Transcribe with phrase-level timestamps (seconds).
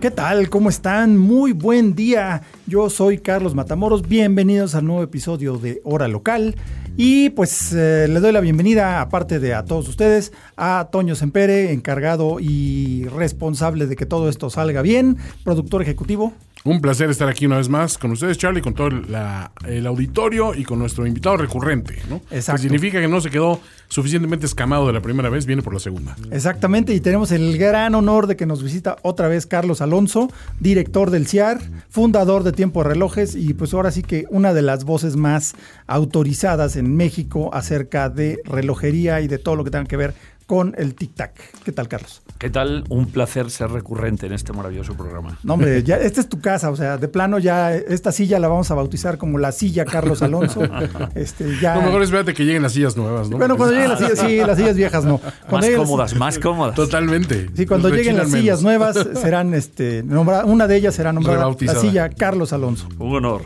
[0.00, 0.50] ¿Qué tal?
[0.50, 1.16] ¿Cómo están?
[1.16, 2.42] Muy buen día.
[2.66, 4.06] Yo soy Carlos Matamoros.
[4.06, 6.54] Bienvenidos al nuevo episodio de Hora Local.
[6.98, 11.72] Y pues eh, le doy la bienvenida, aparte de a todos ustedes, a Toño Sempere,
[11.72, 16.34] encargado y responsable de que todo esto salga bien, productor ejecutivo.
[16.66, 20.52] Un placer estar aquí una vez más con ustedes, Charlie, con todo la- el auditorio
[20.52, 22.16] y con nuestro invitado recurrente, ¿no?
[22.30, 22.60] Exacto.
[22.60, 25.78] Que significa que no se quedó suficientemente escamado de la primera vez, viene por la
[25.78, 26.16] segunda.
[26.32, 31.10] Exactamente, y tenemos el gran honor de que nos visita otra vez Carlos Alonso, director
[31.10, 34.82] del CIAR, fundador de Tiempo de Relojes y pues ahora sí que una de las
[34.84, 35.54] voces más
[35.86, 40.14] autorizadas en México acerca de relojería y de todo lo que tenga que ver
[40.46, 41.32] con el tic-tac.
[41.64, 42.22] ¿Qué tal, Carlos?
[42.38, 42.84] ¿Qué tal?
[42.88, 45.38] Un placer ser recurrente en este maravilloso programa.
[45.42, 48.46] No, hombre, ya, esta es tu casa, o sea, de plano ya esta silla la
[48.46, 50.62] vamos a bautizar como la silla Carlos Alonso.
[51.14, 51.74] Este, ya...
[51.76, 53.38] Lo mejor espérate que lleguen las sillas nuevas, ¿no?
[53.38, 55.18] Bueno, cuando lleguen las sillas, sí, las sillas viejas no.
[55.48, 56.74] Cuando Más las- cómodas, más cómodas.
[56.74, 57.48] Totalmente.
[57.54, 58.62] Sí, cuando Nos lleguen las sillas menos.
[58.62, 62.88] nuevas serán, este, nombra- una de ellas será nombrada la silla Carlos Alonso.
[62.98, 63.42] Un honor.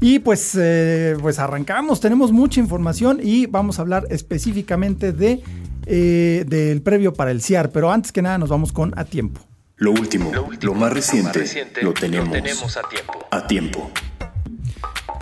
[0.00, 5.42] Y pues, eh, pues arrancamos, tenemos mucha información y vamos a hablar específicamente de,
[5.86, 9.40] eh, del previo para el CIAR, pero antes que nada nos vamos con A Tiempo.
[9.76, 11.44] Lo último, lo más reciente,
[11.82, 13.26] lo tenemos, a tiempo.
[13.30, 13.90] a tiempo.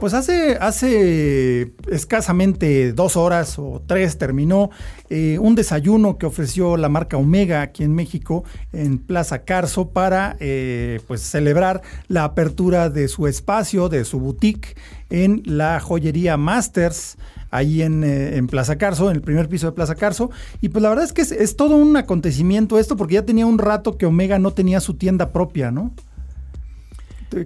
[0.03, 4.71] Pues hace, hace escasamente dos horas o tres terminó
[5.11, 10.37] eh, un desayuno que ofreció la marca Omega aquí en México, en Plaza Carso, para
[10.41, 14.75] eh, pues celebrar la apertura de su espacio, de su boutique
[15.09, 17.17] en la joyería Masters,
[17.53, 20.31] ahí en, eh, en Plaza Carso, en el primer piso de Plaza Carso.
[20.61, 23.47] Y pues la verdad es que es, es todo un acontecimiento esto, porque ya tenía
[23.47, 25.93] un rato que Omega no tenía su tienda propia, ¿no?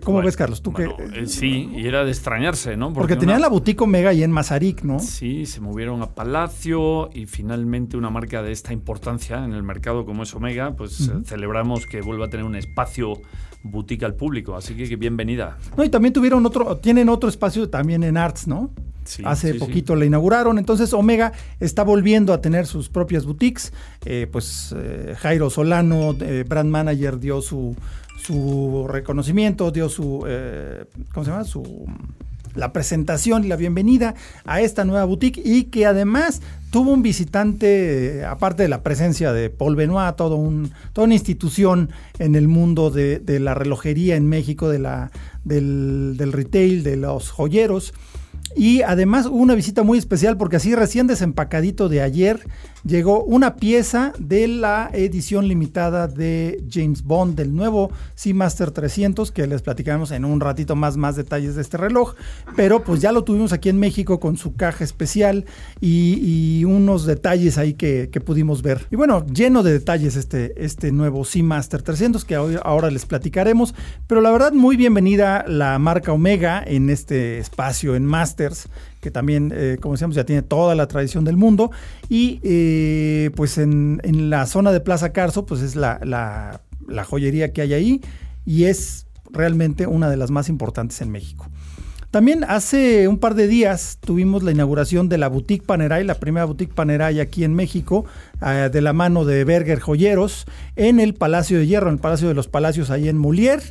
[0.03, 0.63] ¿Cómo Bueno, ves, Carlos?
[0.63, 2.93] Tú bueno, que, eh, sí, y era de extrañarse, ¿no?
[2.93, 4.99] porque tenían una- la boutique Omega ahí en Mazarik, ¿no?
[4.99, 10.05] Sí, se movieron a Palacio y finalmente una marca de esta importancia en el mercado
[10.05, 13.21] como es Omega, pues eh, celebramos que vuelva a tener un espacio
[13.63, 14.57] boutique al público.
[14.57, 15.57] Así que, que bienvenida.
[15.77, 18.71] No, y también tuvieron otro, tienen otro espacio también en Arts, ¿no?
[19.07, 23.73] Sí, Hace sí, poquito la inauguraron, entonces Omega está volviendo a tener sus propias boutiques.
[24.05, 27.77] Eh, pues eh, Jairo Solano, eh, brand manager, dio su,
[28.17, 31.45] su reconocimiento, dio su, eh, ¿cómo se llama?
[31.45, 31.87] Su
[32.57, 34.15] la presentación y la bienvenida
[34.45, 36.41] a esta nueva boutique y que además
[36.71, 41.91] tuvo un visitante, aparte de la presencia de Paul Benoit, todo un, toda una institución
[42.19, 45.11] en el mundo de, de la relojería en México, de la,
[45.45, 47.95] del, del retail, de los joyeros.
[48.57, 52.41] Y además hubo una visita muy especial porque así recién desempacadito de ayer
[52.87, 59.47] llegó una pieza de la edición limitada de James Bond, del nuevo Seamaster 300, que
[59.47, 62.15] les platicaremos en un ratito más más detalles de este reloj.
[62.55, 65.45] Pero pues ya lo tuvimos aquí en México con su caja especial
[65.81, 68.87] y, unos detalles ahí que, pudimos ver.
[68.91, 73.75] Y bueno, lleno de detalles este, este nuevo Seamaster 300 que ahora les platicaremos.
[74.07, 78.69] Pero la verdad muy bienvenida la marca Omega en este espacio en Masters
[79.07, 81.71] que también, eh, como decíamos, ya tiene toda la tradición del mundo.
[82.09, 86.61] Y eh, pues en, la zona de Plaza Carso, pues es la,
[87.05, 88.01] joyería que hay ahí
[88.45, 91.47] y es realmente una de las más importantes en México.
[92.11, 96.45] También hace un par de días tuvimos la inauguración de la Boutique Panerai, la primera
[96.45, 98.07] Boutique Panerai aquí en México,
[98.45, 102.27] eh, de la mano de Berger Joyeros, en el Palacio de Hierro, en el Palacio
[102.27, 103.63] de los Palacios, ahí en Moulier.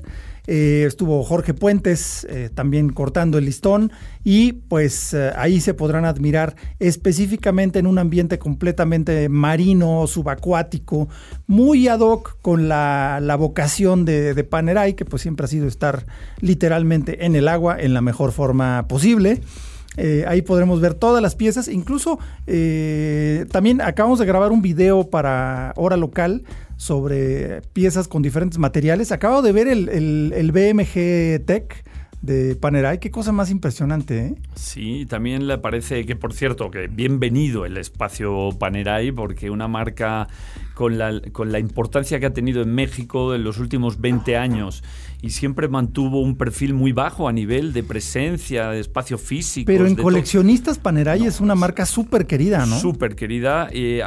[0.48, 3.92] Eh, estuvo Jorge Puentes eh, también cortando el listón
[4.24, 11.08] y pues eh, ahí se podrán admirar específicamente en un ambiente completamente marino, subacuático,
[11.48, 15.68] muy ad hoc con la, la vocación de, de Panerai, que pues siempre ha sido
[15.68, 16.06] estar
[16.42, 19.42] literalmente en el agua en la mejor forma posible.
[20.28, 21.70] Ahí podremos ver todas las piezas.
[21.70, 22.20] Incluso
[23.50, 26.44] también acabamos de grabar un video para Hora Local
[26.78, 29.12] sobre piezas con diferentes materiales.
[29.12, 31.84] Acabo de ver el, el- el BMG Tech
[32.26, 33.00] de Panerai.
[33.00, 34.36] Qué cosa más impresionante, ¿eh?
[34.56, 40.28] Sí, también le parece que, por cierto, que bienvenido el espacio Panerai, porque una marca
[40.74, 44.84] con la, con la importancia que ha tenido en México en los últimos 20 años
[45.22, 49.68] y siempre mantuvo un perfil muy bajo a nivel de presencia, de espacio físico.
[49.68, 52.78] Pero en coleccionistas Panerai es una marca súper querida, ¿no?
[52.80, 53.70] Súper querida.
[53.72, 54.00] y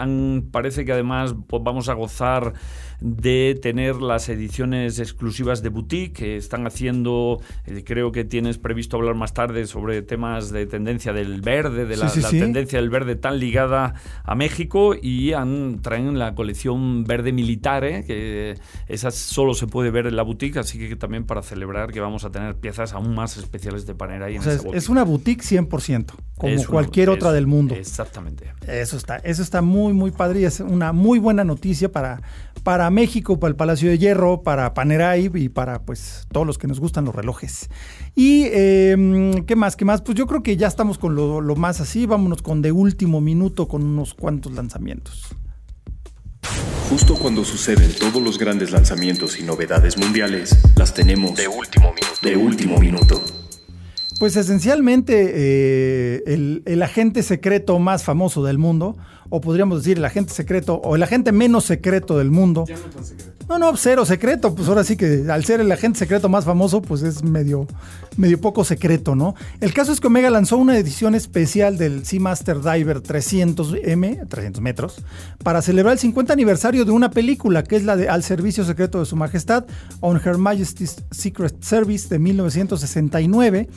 [0.53, 2.53] parece que además pues, vamos a gozar
[3.01, 8.97] de tener las ediciones exclusivas de boutique que están haciendo, eh, creo que tienes previsto
[8.97, 13.39] hablar más tarde sobre temas de tendencia del verde, de la, tendencia del verde tan
[13.39, 18.59] ligada a México y han, traen la colección verde militar, eh, que
[18.89, 22.25] esa solo se puede ver en la boutique, así que también para celebrar que vamos
[22.25, 26.65] a tener piezas aún más especiales de Panerai en es, es, una boutique 100%, como
[26.65, 27.75] cualquier otra del mundo.
[27.75, 28.53] Exactamente.
[28.67, 32.21] Eso está, eso está muy, muy padre y es una muy buena noticia para,
[32.63, 36.67] para México, para el Palacio de Hierro, para Panerai y para pues todos los que
[36.67, 37.69] nos gustan los relojes.
[38.15, 41.57] Y em, qué más, qué más, pues yo creo que ya estamos con lo, lo
[41.57, 45.29] más así, vámonos con de último minuto con unos cuantos lanzamientos.
[46.89, 52.19] Justo cuando suceden todos los grandes lanzamientos y novedades mundiales, las tenemos de último minuto.
[52.23, 53.23] De último minuto.
[54.19, 58.97] Pues esencialmente eh, el, el, agente secreto más famoso del mundo,
[59.31, 62.65] o podríamos decir el agente secreto, o el agente menos secreto del mundo.
[62.67, 63.39] Ya no tan secreto.
[63.49, 64.55] No, no, cero secreto.
[64.55, 67.67] Pues ahora sí que al ser el agente secreto más famoso, pues es medio,
[68.19, 69.35] medio poco secreto, ¿no?
[69.61, 74.97] El caso es que Omega lanzó una edición especial del Seamaster Diver 300M, 300 metros,
[75.43, 79.01] para celebrar el 50 aniversario de una película que es la de Al Servicio Secreto
[79.01, 79.65] de Su Majestad,
[80.01, 83.69] On Her Majesty's Secret Service de 1969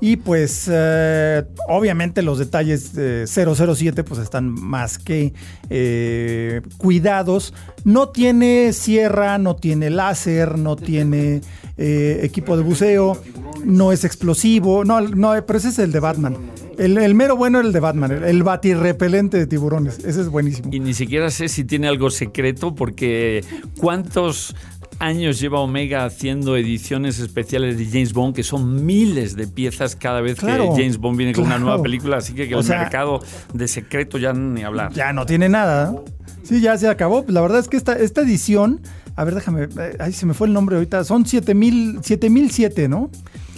[0.00, 5.32] y pues eh, obviamente los detalles de 007 pues están más que
[5.70, 7.54] eh, cuidados.
[7.84, 11.40] No tiene sierra, no tiene láser, no tiene
[11.76, 13.20] eh, equipo de buceo,
[13.64, 14.84] no es explosivo.
[14.84, 16.36] No, no, pero ese es el de Batman.
[16.76, 19.98] El, mero bueno era el de Batman, el, el batirrepelente de tiburones.
[20.00, 20.70] Ese es buenísimo.
[20.72, 23.44] Y ni siquiera sé si tiene algo secreto porque
[23.78, 24.56] ¿cuántos
[24.98, 30.20] años lleva Omega haciendo ediciones especiales de James Bond, que son miles de piezas cada
[30.20, 33.20] vez que James Bond viene con una nueva película, así que, el mercado
[33.52, 34.92] de secreto ya ni hablar.
[34.92, 35.94] Ya no tiene nada.
[36.42, 37.24] Sí, ya se acabó.
[37.28, 38.80] La verdad es que esta, esta edición,
[39.16, 43.10] a ver, déjame, eh, ahí se me fue el nombre ahorita, son 7007, ¿no?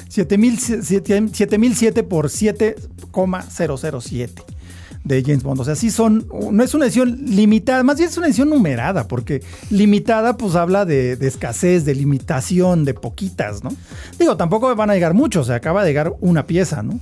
[0.08, 4.55] 7007 por 7,007
[5.06, 5.60] de James Bond.
[5.60, 9.06] O sea, sí son, no es una edición limitada, más bien es una edición numerada,
[9.06, 13.70] porque limitada pues habla de, escasez, de limitación, de poquitas, ¿no?
[14.18, 16.98] Digo, tampoco van a llegar muchos, se acaba de llegar una pieza, ¿no?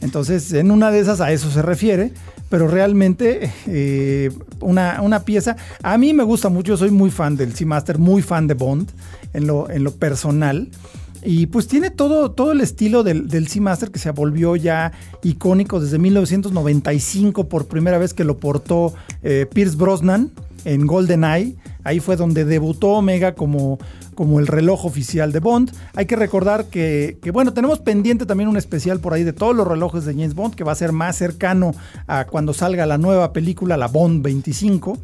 [0.00, 2.12] Entonces, en una de esas a eso se refiere,
[2.48, 7.54] pero realmente eh, una, una, pieza, a mí me gusta mucho, soy muy fan del
[7.54, 8.90] Seamaster, muy fan de Bond
[9.32, 10.68] en lo, en lo personal.
[11.24, 14.92] Y pues tiene todo, todo el estilo del, del Seamaster que se volvió ya
[15.22, 18.92] icónico desde 1995 por primera vez que lo portó
[19.22, 20.30] eh, Pierce Brosnan
[20.64, 21.56] en GoldenEye.
[21.84, 23.78] Ahí fue donde debutó Omega como,
[24.14, 25.72] como el reloj oficial de Bond.
[25.94, 29.54] Hay que recordar que, que, bueno, tenemos pendiente también un especial por ahí de todos
[29.54, 31.74] los relojes de James Bond, que va a ser más cercano
[32.06, 34.98] a cuando salga la nueva película, la Bond 25.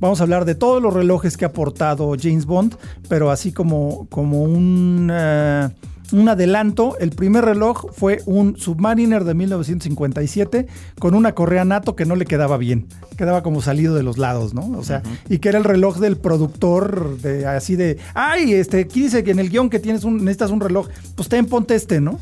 [0.00, 2.76] Vamos a hablar de todos los relojes que ha aportado James Bond,
[3.08, 5.68] pero así como, como un, eh,
[6.12, 10.66] un adelanto, el primer reloj fue un Submariner de 1957
[11.00, 12.86] con una correa NATO que no le quedaba bien,
[13.16, 14.70] quedaba como salido de los lados, ¿no?
[14.78, 19.02] O sea, y que era el reloj del productor de así de, ay, este, aquí
[19.02, 20.86] dice que en el guion que tienes un, necesitas un reloj,
[21.16, 22.20] pues ten, ponte este, ¿no?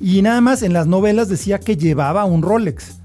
[0.00, 3.01] Y nada más en las novelas decía que llevaba un Rolex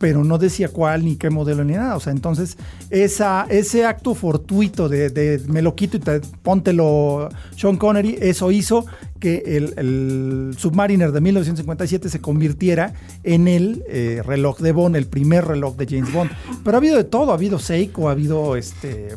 [0.00, 1.94] pero no decía cuál ni qué modelo ni nada.
[1.94, 2.56] O sea, entonces
[2.88, 8.86] esa, ese acto fortuito de, me lo quito y te, póntelo Sean Connery, eso hizo
[9.20, 12.94] que el, Submariner de 1957 se convirtiera
[13.24, 16.30] en el eh, reloj de Bond, el primer reloj de James Bond.
[16.64, 19.08] Pero ha habido de todo, ha habido Seiko, ha habido este,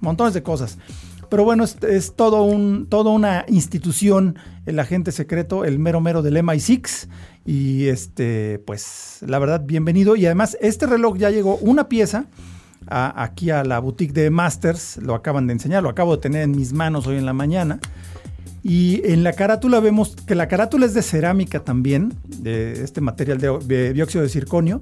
[0.00, 0.78] montones de cosas.
[1.28, 6.36] Pero bueno, es, todo un, toda una institución, el agente secreto, el mero mero del
[6.36, 7.08] MI6.
[7.50, 10.14] Y este, pues la verdad, bienvenido.
[10.14, 12.26] Y además, este reloj ya llegó una pieza
[12.86, 14.98] aquí a la boutique de Masters.
[14.98, 17.80] Lo acaban de enseñar, lo acabo de tener en mis manos hoy en la mañana.
[18.62, 23.40] Y en la carátula vemos que la carátula es de cerámica también, de este material
[23.40, 24.80] de, dióxido de circonio,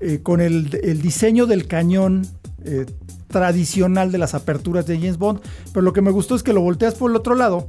[0.00, 0.70] eh, con el,
[1.02, 2.26] diseño del cañón
[2.64, 2.86] eh,
[3.28, 5.40] tradicional de las aperturas de James Bond,
[5.74, 7.68] pero lo que me gustó es que lo volteas por el otro lado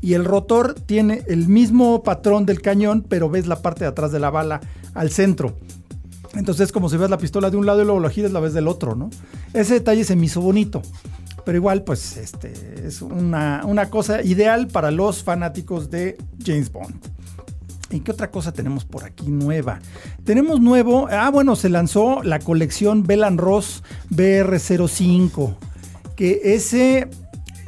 [0.00, 4.12] y el rotor tiene el mismo patrón del cañón, pero ves la parte de atrás
[4.12, 4.60] de la bala
[4.94, 5.56] al centro.
[6.34, 8.40] Entonces es como si ves la pistola de un lado y luego la giras la
[8.40, 9.10] ves del otro, ¿no?
[9.52, 10.80] Ese detalle se me hizo bonito.
[11.44, 12.52] Pero igual, pues, este,
[12.86, 16.94] es una, una cosa ideal para los fanáticos de James Bond.
[17.90, 19.80] ¿Y qué otra cosa tenemos por aquí nueva?
[20.24, 25.56] Tenemos nuevo, ah bueno, se lanzó la colección Belan Ross BR05,
[26.14, 27.08] que ese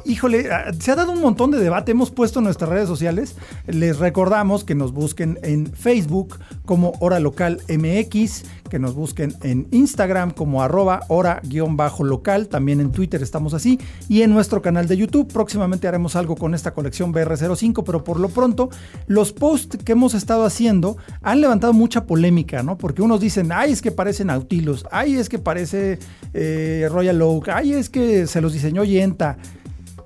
[0.05, 3.37] híjole, ah, se ha dado un montón de debate, hemos puesto en nuestras redes sociales,
[3.67, 9.69] les recordamos que nos busquen en Facebook como Hora Local MX, que nos busquen en
[9.71, 13.79] Instagram como arroba hora-local, también en Twitter estamos así,
[14.09, 15.31] y en nuestro canal de YouTube.
[15.31, 18.71] Próximamente haremos algo con esta colección BR05, pero por lo pronto
[19.07, 22.79] los posts que hemos estado haciendo han levantado mucha polémica, ¿no?
[22.79, 25.99] Porque unos dicen, ay, es que parece Nautilus, ay, es que parece
[26.33, 29.37] eh, Royal Oak, ay, es que se los diseñó Yenta.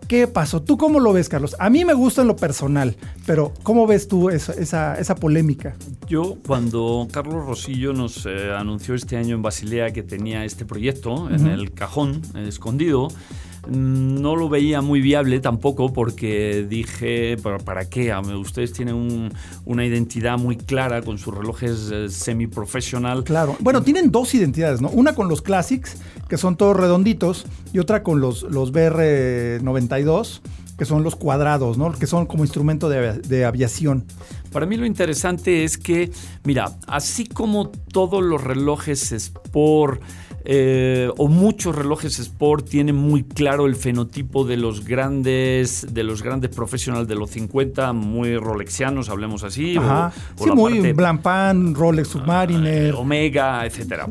[0.08, 0.62] ¿Qué pasó?
[0.62, 1.56] ¿Tú cómo lo ves, Carlos?
[1.58, 2.96] A mí me gusta en lo personal,
[3.26, 5.74] pero ¿cómo ves tú esa, esa, polémica?
[6.06, 11.28] Yo, cuando Carlos Rosillo nos eh, anunció este año en Basilea que tenía este proyecto
[11.28, 18.14] en el cajón escondido, Mm, no lo veía muy viable tampoco porque dije, ¿para, qué?
[18.36, 19.30] Ustedes tienen
[19.64, 23.24] una identidad muy clara con sus relojes eh, semi-professional.
[23.24, 23.56] Claro.
[23.60, 24.88] Bueno, tienen dos identidades, ¿no?
[24.90, 25.96] Una con los Classics,
[26.28, 30.40] que son todos redonditos, y otra con los, los BR92
[30.78, 31.90] que son los cuadrados, ¿no?
[31.92, 34.04] Que son como instrumento de, de, aviación.
[34.52, 36.10] Para mí lo interesante es que,
[36.44, 40.02] mira, así como todos los relojes Sport
[40.48, 46.22] eh, o muchos relojes Sport tienen muy claro el fenotipo de los grandes de los
[46.22, 49.76] grandes profesionales de los 50, muy rolexianos, hablemos así.
[49.76, 52.94] O, sí, muy Blancpain, Rolex Submariner.
[52.94, 54.06] Omega, etcétera.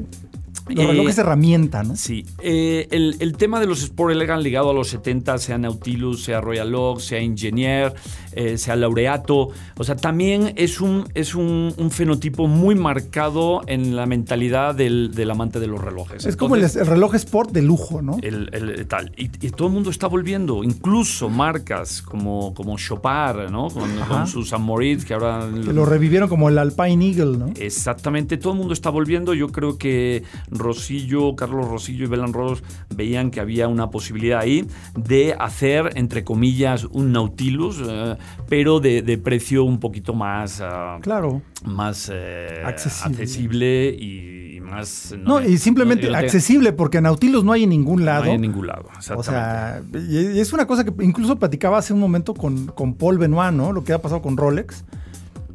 [0.68, 1.96] Los relojes eh, herramienta, ¿no?
[1.96, 2.26] Sí.
[2.42, 6.74] Eh, el, tema de los Sport Elegant ligado a los 70, sea Nautilus, sea Royal
[6.74, 7.94] Oak, sea Ingenier,
[8.32, 14.06] eh, sea Laureato, o sea, también es un, es un, fenotipo muy marcado en la
[14.06, 16.26] mentalidad del, amante de los relojes.
[16.26, 18.18] Es como el, reloj Sport de lujo, ¿no?
[18.22, 19.12] El, tal.
[19.18, 23.68] Y, todo el mundo está volviendo, incluso marcas como, como Chopard, ¿no?
[23.70, 25.48] Con, sus Amorit, que ahora...
[25.64, 27.54] Que lo revivieron como el Alpine Eagle, ¿no?
[27.56, 29.34] Exactamente, todo el mundo está volviendo.
[29.34, 30.24] Yo creo que
[30.60, 32.64] Rosillo, Carlos Rosillo y Belan Rodos
[32.96, 39.20] veían que había una posibilidad ahí de hacer, entre comillas, un Nautilus, eh, pero de,
[39.24, 41.42] precio un poquito más, ah, claro.
[41.66, 43.90] más eh, accesible.
[43.90, 45.16] y, más...
[45.24, 48.26] No, y simplemente accesible, porque Nautilus no hay en ningún lado.
[48.26, 51.94] No hay en ningún lado, O sea, y es una cosa que incluso platicaba hace
[51.94, 53.72] un momento con, con Paul Benoit, ¿no?
[53.72, 54.84] Lo que ha pasado con Rolex,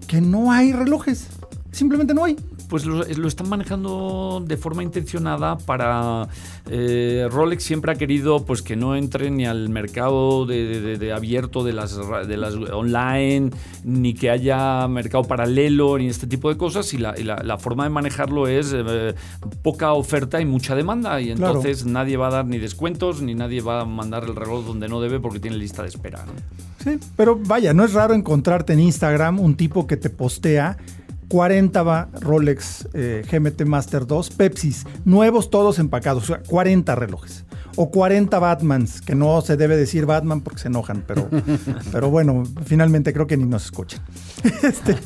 [0.07, 1.29] que no hay relojes.
[1.73, 2.37] Simplemente no hay
[2.71, 6.29] pues lo, están manejando de forma intencionada para
[6.71, 11.73] eh, Rolex siempre ha querido pues que no entre ni al mercado de, abierto de
[11.73, 13.51] las, de las online
[13.85, 18.47] ni que haya mercado paralelo ni este tipo de cosas y la, forma de manejarlo
[18.47, 19.15] es eh,
[19.63, 23.61] poca oferta y mucha demanda y entonces nadie va a dar ni descuentos ni nadie
[23.61, 26.25] va a mandar el reloj donde no debe porque tiene lista de espera.
[26.83, 30.79] Sí, pero vaya, no es raro encontrarte en Instagram un tipo que te postea
[31.31, 37.45] 40 va Rolex eh, GMT Master 2, Pepsis, nuevos todos empacados, o sea, 40 relojes.
[37.77, 41.29] O 40 Batmans, que no se debe decir Batman porque se enojan, pero,
[41.93, 44.01] pero bueno, finalmente creo que ni nos escuchan.
[44.63, 44.97] Este,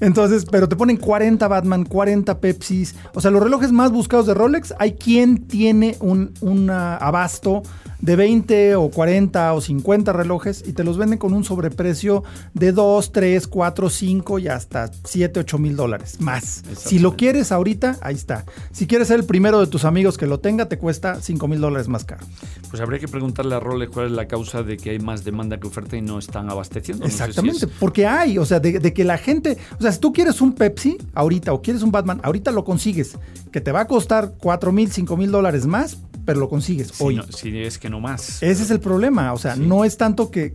[0.00, 4.34] entonces, pero te ponen 40 Batman, 40 Pepsis, o sea, los relojes más buscados de
[4.34, 7.62] Rolex, hay quien tiene un, un abasto
[8.00, 12.22] de 20 o 40 o 50 relojes y te los venden con un sobreprecio
[12.54, 16.62] de 2, 3, 4, 5 y hasta 7, 8 mil dólares más.
[16.76, 18.44] Si lo quieres ahorita, ahí está.
[18.72, 21.60] Si quieres ser el primero de tus amigos que lo tenga, te cuesta 5 mil
[21.60, 22.26] dólares más caro.
[22.70, 25.58] Pues habría que preguntarle a Rolex cuál es la causa de que hay más demanda
[25.58, 27.06] que oferta y no están abasteciendo.
[27.06, 30.40] Exactamente, porque hay, o sea, de, de que la gente, o sea, si tú quieres
[30.40, 33.16] un Pepsi ahorita o quieres un Batman, ahorita lo consigues,
[33.52, 37.18] que te va a costar 4 mil, 5 mil dólares más, pero lo consigues hoy.
[37.30, 38.42] si es que no más.
[38.42, 40.52] Ese es el problema, o sea, no es tanto que,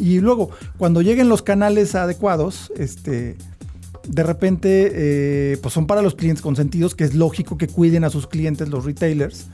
[0.00, 3.36] y luego cuando lleguen los canales adecuados, este,
[4.06, 8.10] de repente, eh, pues son para los clientes consentidos, que es lógico que cuiden a
[8.10, 9.46] sus clientes los retailers,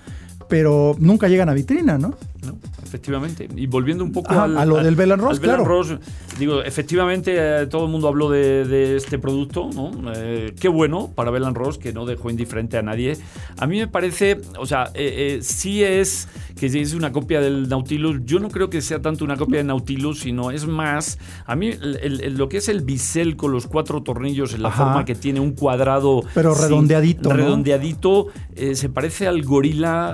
[0.50, 2.14] pero nunca llegan a vitrina, ¿no?
[2.44, 2.58] No,
[2.94, 3.48] efectivamente.
[3.56, 5.64] Y volviendo un poco al, a lo del Belan Ross, claro.
[5.64, 5.96] Ross,
[6.38, 9.90] digo, efectivamente eh, todo el mundo habló de, este producto, ¿no?
[10.14, 13.16] Eh, qué bueno para Belan Ross, que no dejó indiferente a nadie.
[13.58, 18.20] A mí me parece, o sea, eh, sí es que es una copia del Nautilus.
[18.24, 21.72] Yo no creo que sea tanto una copia de Nautilus, sino es más, a mí
[21.72, 25.52] lo que es el bisel con los cuatro tornillos en la forma que tiene un
[25.52, 26.22] cuadrado.
[26.32, 27.32] Pero redondeadito.
[27.32, 28.28] redondeadito,
[28.74, 30.12] se parece al gorila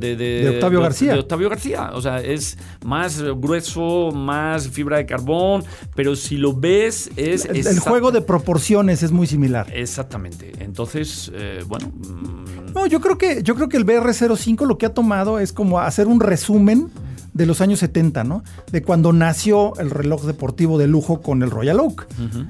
[0.00, 1.12] de, de, Octavio García.
[1.12, 6.54] De Octavio García o sea, es más grueso, más fibra de carbón, pero si lo
[6.54, 7.44] ves es...
[7.44, 9.66] El, juego de proporciones es muy similar.
[9.72, 10.52] Exactamente.
[10.60, 11.88] Entonces, eh, bueno...
[11.88, 15.52] Mm, no, yo creo que yo creo que el BR05 lo que ha tomado es
[15.52, 16.90] como hacer un resumen
[17.36, 18.42] de los años 70, ¿no?
[18.72, 22.06] De cuando nació el reloj deportivo de lujo con el Royal Oak.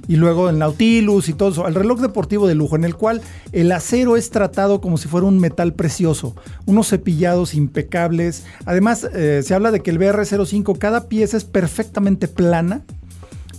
[0.09, 1.67] Y luego el Nautilus y todo eso.
[1.67, 3.21] El reloj deportivo de lujo en el cual
[3.53, 6.37] el acero es tratado como si fuera un metal precioso.
[6.67, 8.45] Unos cepillados impecables.
[8.65, 12.83] Además, eh, se habla de que el BR05, cada pieza es perfectamente plana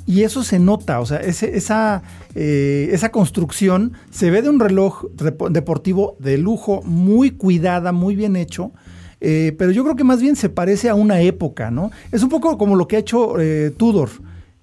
[0.07, 2.01] y eso se nota, o sea, esa,
[2.33, 5.03] eh, esa construcción se ve de un reloj
[5.51, 8.71] deportivo de lujo, muy cuidada, muy bien hecho.
[9.19, 11.91] Eh, pero yo creo que más bien se parece a una época, ¿no?
[12.11, 14.09] Es un poco como lo que ha hecho eh, Tudor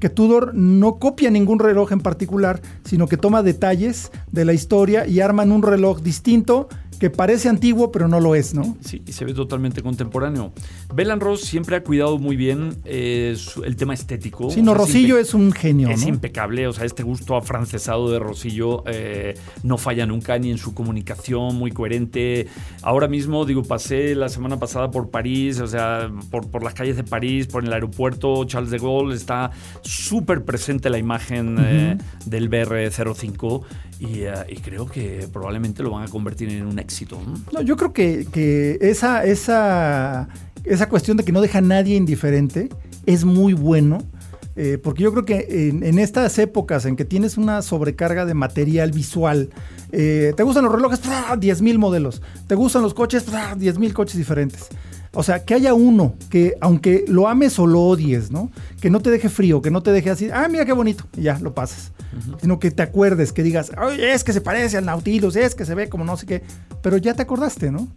[0.04, 5.06] que Tudor no copia ningún reloj en particular, sino que toma detalles de la historia
[5.06, 8.76] y arman un reloj distinto que parece antiguo, pero no lo es, ¿no?
[8.80, 10.52] Sí, y se ve totalmente contemporáneo.
[10.94, 14.50] Belan Ross siempre ha cuidado muy bien eh, el tema estético.
[14.50, 15.88] Sí, no, Rosillo es, un genio.
[15.90, 20.58] Es impecable, o sea, este gusto afrancesado de Rosillo eh, no falla nunca, ni en
[20.58, 22.46] su comunicación, muy coherente.
[22.82, 26.96] Ahora mismo, digo, pasé la semana pasada por París, o sea, por, por las calles
[26.96, 29.50] de París, por el aeropuerto Charles de Gaulle, está
[29.82, 33.62] súper presente la imagen eh, del BR-05
[34.00, 37.20] y, y, creo que probablemente lo van a convertir en un éxito.
[37.52, 37.60] ¿no?
[37.62, 40.28] yo creo que, esa, esa,
[40.64, 42.68] esa cuestión de que no deja a nadie indiferente
[43.06, 43.98] es muy bueno.
[44.56, 48.92] Eh, porque yo creo que en, estas épocas en que tienes una sobrecarga de material
[48.92, 49.50] visual,
[49.90, 54.68] eh, te gustan los relojes, 10.000 modelos, te gustan los coches, 10.000 coches diferentes.
[55.12, 58.50] O sea, que haya uno que, aunque lo ames o lo odies, ¿no?
[58.80, 61.22] Que no te deje frío, que no te deje así, ah, mira qué bonito, y
[61.22, 61.92] ya lo pasas.
[62.40, 65.74] Sino que te acuerdes, que digas, es que se parece al Nautilus, es que se
[65.74, 66.42] ve como no sé qué,
[66.82, 67.88] pero ya te acordaste, ¿no?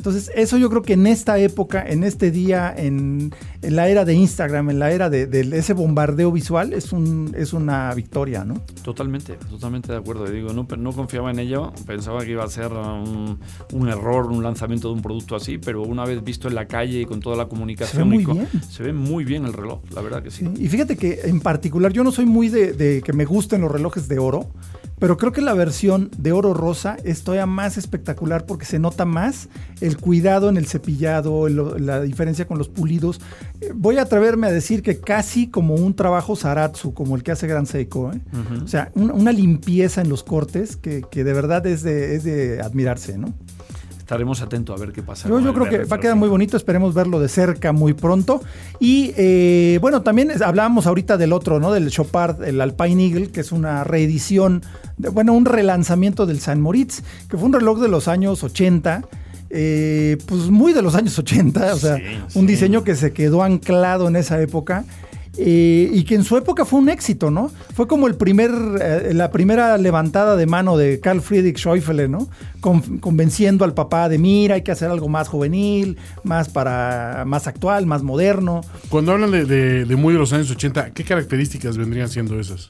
[0.00, 4.14] Entonces, eso yo creo que en esta época, en este día, en, la era de
[4.14, 8.62] Instagram, en la era de, ese bombardeo visual, es, un, es una victoria, ¿no?
[8.82, 10.24] Totalmente, totalmente de acuerdo.
[10.24, 13.40] Digo, no, no confiaba en ello, pensaba que iba a ser un,
[13.74, 17.02] un, error, un lanzamiento de un producto así, pero una vez visto en la calle
[17.02, 18.48] y con toda la comunicación, se ve muy, bien.
[18.70, 20.48] Se ve muy bien el reloj, la verdad que sí.
[20.56, 23.70] Y fíjate que en particular, yo no soy muy de, de que me gusten los
[23.70, 24.48] relojes de oro,
[25.00, 29.06] pero creo que la versión de oro rosa es todavía más espectacular porque se nota
[29.06, 29.48] más
[29.80, 33.20] el cuidado en el cepillado, la diferencia con los pulidos.
[33.60, 37.32] Eh, voy a atreverme a decir que casi como un trabajo Zaratsu, como el que
[37.32, 38.12] hace Gran Seiko.
[38.12, 38.20] ¿eh?
[38.62, 43.18] O sea, una limpieza en los cortes que, de verdad es de, es de admirarse,
[43.18, 43.34] ¿no?
[44.10, 45.28] estaremos atentos a ver qué pasa.
[45.28, 48.42] Yo, yo creo que va a quedar muy bonito, esperemos verlo de cerca muy pronto.
[48.80, 51.70] Y eh, bueno, también hablábamos ahorita del otro, ¿no?
[51.70, 54.64] Del Chopard, el Alpine Eagle, que es una reedición,
[55.12, 59.04] bueno, un relanzamiento del San Moritz, que fue un reloj de los años 80.
[59.50, 61.98] Eh, pues muy de los años 80, o sea,
[62.34, 64.84] un diseño que se quedó anclado en esa época
[65.42, 67.50] eh, y que en su época fue un éxito, ¿no?
[67.74, 68.50] Fue como el primer,
[68.82, 72.28] eh, la primera levantada de mano de Carl Friedrich Schäufele, ¿no?
[72.60, 77.86] convenciendo al papá de, mira, hay que hacer algo más juvenil, más para más actual,
[77.86, 78.60] más moderno.
[78.90, 82.68] Cuando hablan de, muy de los años 80, ¿qué características vendrían siendo esas?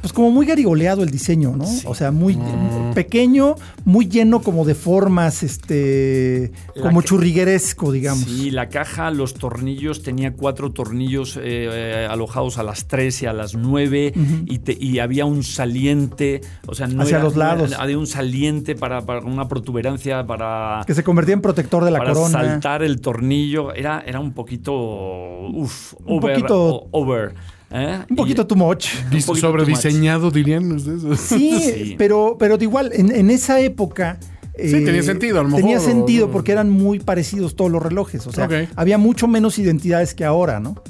[0.00, 1.64] Pues como muy garigoleado el diseño, ¿no?
[1.86, 2.92] O sea, muy mm.
[2.94, 3.54] pequeño,
[3.84, 8.24] muy lleno como de formas, este, como churrigueresco, digamos.
[8.24, 13.32] Sí, la caja, los tornillos, tenía cuatro tornillos eh, alojados a las 3 y a
[13.32, 14.12] las 9
[14.46, 17.74] y, había un saliente, o sea, no hacia los lados.
[17.78, 20.82] Había un saliente para, una protuberancia para...
[20.86, 22.42] Que se convertía en protector de la para corona.
[22.42, 23.72] saltar el tornillo.
[23.74, 24.72] Era, era un poquito...
[24.72, 26.88] Uf, un poquito...
[26.90, 27.34] over.
[27.70, 28.00] ¿eh?
[28.08, 28.88] Un poquito too much.
[29.20, 31.20] Sobrediseñado, dirían ustedes.
[31.30, 34.18] Sí, Pero, pero de igual, en, esa época...
[34.56, 35.62] Sí, tenía eh, sentido, a lo mejor.
[35.62, 38.26] Tenía sentido porque eran muy parecidos todos los relojes.
[38.26, 40.82] O sea, había mucho menos identidades que ahora, ¿no?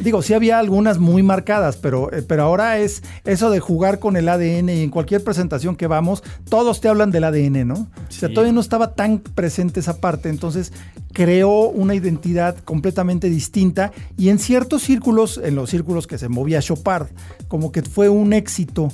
[0.00, 4.16] Digo, sí había algunas muy marcadas, pero, eh, pero ahora es eso de jugar con
[4.16, 7.74] el ADN y en cualquier presentación que vamos, todos te hablan del ADN, ¿no?
[7.74, 10.72] O sea, todavía no estaba tan presente esa parte, entonces
[11.12, 16.60] creó una identidad completamente distinta y en ciertos círculos, en los círculos que se movía
[16.60, 17.06] Chopard,
[17.46, 18.88] como que fue un éxito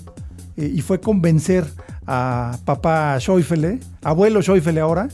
[0.59, 1.65] eh, y fue convencer
[2.07, 5.09] a papá Schäufele, abuelo Schäufele ahora,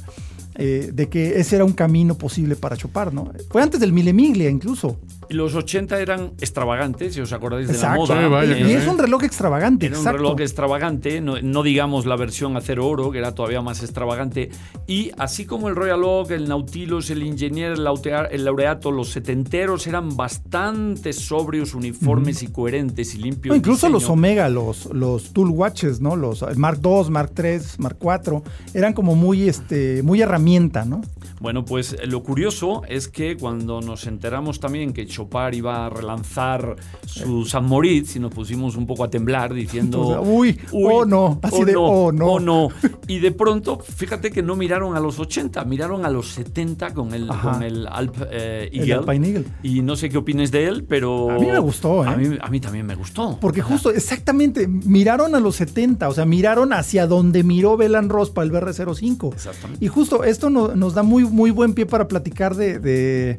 [0.58, 3.30] eh, de que ese era un camino posible para Chopard, ¿no?
[3.50, 4.98] Fue antes del Mille Miglia incluso.
[5.28, 8.44] Los 80 eran extravagantes, si os acordáis de la moda.
[8.44, 9.86] y es un reloj extravagante.
[9.86, 14.50] Era un reloj extravagante, no, digamos la versión acero oro, que era todavía más extravagante.
[14.86, 20.16] Y así como el Royal Oak, el Nautilus, el Ingenier, el, Laureato, los setenteros eran
[20.16, 23.56] bastante sobrios, uniformes y coherentes y limpios.
[23.56, 26.16] incluso los Omega, los, los Tool Watches, ¿no?
[26.16, 28.42] Los Mark II, Mark III, Mark IV,
[28.74, 31.00] eran como muy, este, muy herramienta, ¿no?
[31.40, 36.76] Bueno, pues lo curioso es que cuando nos enteramos también que Chopard iba a relanzar
[37.06, 41.64] su San Moritz y nos pusimos un poco a temblar diciendo, uy, oh no, así
[41.64, 42.26] de, oh no.
[42.26, 42.68] Oh no.
[43.08, 47.14] Y de pronto, fíjate que no miraron a los 80, miraron a los 70 con
[47.14, 49.44] el, con el Alp eh, Eagle.
[49.62, 51.30] Y no sé qué opines de él, pero...
[51.30, 52.08] A mí me gustó, ¿eh?
[52.08, 53.38] A mí, a mí también me gustó.
[53.40, 58.30] Porque justo, exactamente, miraron a los 70, o sea, miraron hacia donde miró Belan Ross
[58.30, 59.32] para el BR05.
[59.32, 59.84] Exactamente.
[59.84, 63.36] Y justo esto nos da muy, muy buen pie para platicar de, de,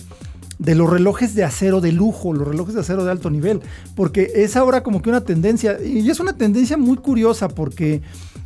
[0.60, 3.62] los relojes de acero de lujo, los relojes de acero de alto nivel,
[3.96, 8.02] porque es ahora como que una tendencia, y es una tendencia muy curiosa porque,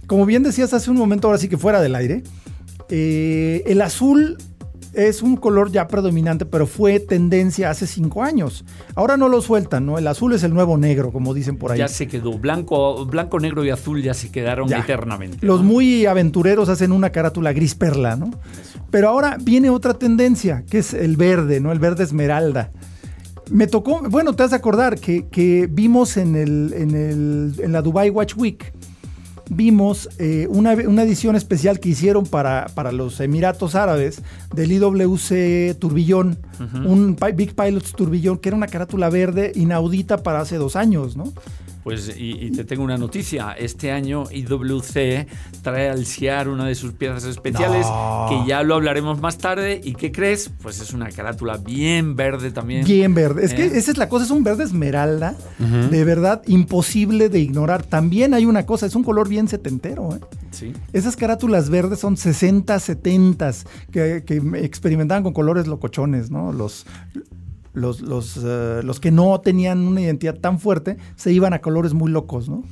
[0.07, 2.23] como bien decías hace un momento, ahora sí que fuera del aire,
[2.89, 4.37] eh, el azul
[4.93, 8.65] es un color ya predominante, pero fue tendencia hace cinco años.
[8.95, 9.97] Ahora no lo sueltan, ¿no?
[9.97, 11.79] El azul es el nuevo negro, como dicen por ahí.
[11.79, 12.37] Ya se quedó.
[12.37, 15.45] Blanco, blanco negro y azul ya se quedaron eternamente.
[15.45, 18.31] Los muy aventureros hacen una carátula gris perla, ¿no?
[18.91, 21.71] Pero ahora viene otra tendencia, que es el verde, ¿no?
[21.71, 22.71] El verde esmeralda.
[23.49, 27.81] Me tocó, bueno, te has de acordar que, vimos en, el, en, el, en la
[27.81, 28.73] Dubai Watch Week
[29.53, 34.21] vimos eh, una, edición especial que hicieron para, para, los Emiratos Árabes
[34.55, 36.37] del IWC Turbillón,
[36.85, 41.33] un Big Pilots Turbillón, que era una carátula verde inaudita para hace dos años, ¿no?
[41.83, 43.53] Pues y, te tengo una noticia.
[43.53, 45.27] Este año IWC
[45.61, 47.87] trae al CIAR una de sus piezas especiales
[48.29, 49.81] que ya lo hablaremos más tarde.
[49.83, 50.51] ¿Y qué crees?
[50.61, 52.85] Pues es una carátula bien verde también.
[52.85, 53.45] Bien verde.
[53.45, 53.71] Es que ¿Eh?
[53.77, 55.35] esa es la cosa, es un verde esmeralda.
[55.89, 57.83] De verdad, imposible de ignorar.
[57.83, 60.15] También hay una cosa, es un color bien setentero.
[60.15, 60.19] ¿eh?
[60.51, 60.73] Sí.
[60.93, 63.51] Esas carátulas verdes son 60, 70
[63.91, 66.51] que, que experimentaban con colores locochones, ¿no?
[66.51, 66.85] Los,
[67.73, 71.93] los, los, eh, los que no tenían una identidad tan fuerte se iban a colores
[71.93, 72.63] muy locos, ¿no?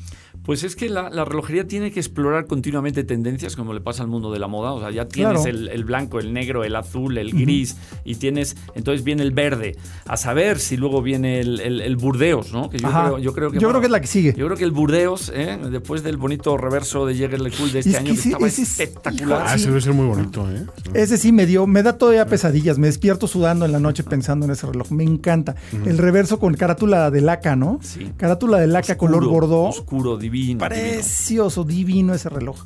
[0.49, 4.31] Pues es que la, relojería tiene que explorar continuamente tendencias, como le pasa al mundo
[4.31, 4.73] de la moda.
[4.73, 9.03] O sea, ya tienes el, blanco, el negro, el azul, el gris, y tienes, entonces
[9.03, 9.75] viene el verde.
[10.07, 12.67] A saber si luego viene el, Burdeos, ¿no?
[12.67, 14.33] Que yo, creo, yo, creo, que, yo creo que es la que sigue.
[14.35, 15.59] Yo creo que el Burdeos, ¿eh?
[15.69, 19.43] después del bonito reverso de Jäger Cool de este año, que, estaba espectacular.
[19.45, 20.65] Ah, ese debe ser muy bonito, ¿eh?
[20.95, 22.79] Ese sí me dio, me da todavía pesadillas.
[22.79, 24.89] Me despierto sudando en la noche pensando en ese reloj.
[24.89, 25.53] Me encanta.
[25.85, 27.77] El reverso con carátula de laca, ¿no?
[27.83, 28.13] Sí.
[28.17, 29.77] Carátula de laca color bordeaux.
[29.77, 32.13] Oscuro, divino Precioso, divino.
[32.13, 32.65] ese reloj.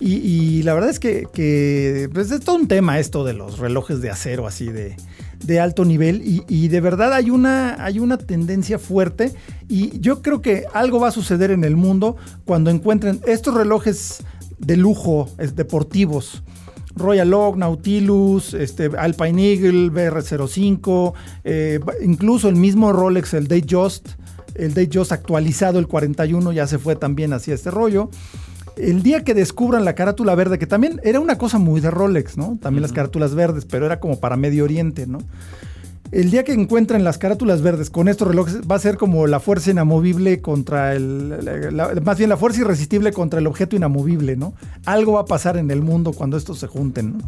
[0.00, 4.10] Y, la verdad es que, pues, es todo un tema esto de los relojes de
[4.10, 4.96] acero así de,
[5.60, 9.32] alto nivel y, de verdad hay una, hay una tendencia fuerte
[9.68, 14.22] y yo creo que algo va a suceder en el mundo cuando encuentren estos relojes
[14.58, 16.42] de lujo deportivos.
[16.96, 21.12] Royal Oak, Nautilus, este, Alpine Eagle, BR05,
[21.44, 24.10] eh, incluso el mismo Rolex, el Datejust,
[24.54, 28.10] el Datejust actualizado, el 41, ya se fue también hacia este rollo.
[28.76, 32.36] El día que descubran la carátula verde, que también era una cosa muy de Rolex,
[32.36, 32.58] ¿no?
[32.60, 35.18] También las carátulas verdes, pero era como para Medio Oriente, ¿no?
[36.10, 39.40] El día que encuentren las carátulas verdes con estos relojes va a ser como la
[39.40, 41.72] fuerza inamovible contra el.
[42.04, 44.54] más bien la fuerza irresistible contra el objeto inamovible, ¿no?
[44.84, 47.24] Algo va a pasar en el mundo cuando estos se junten, ¿no?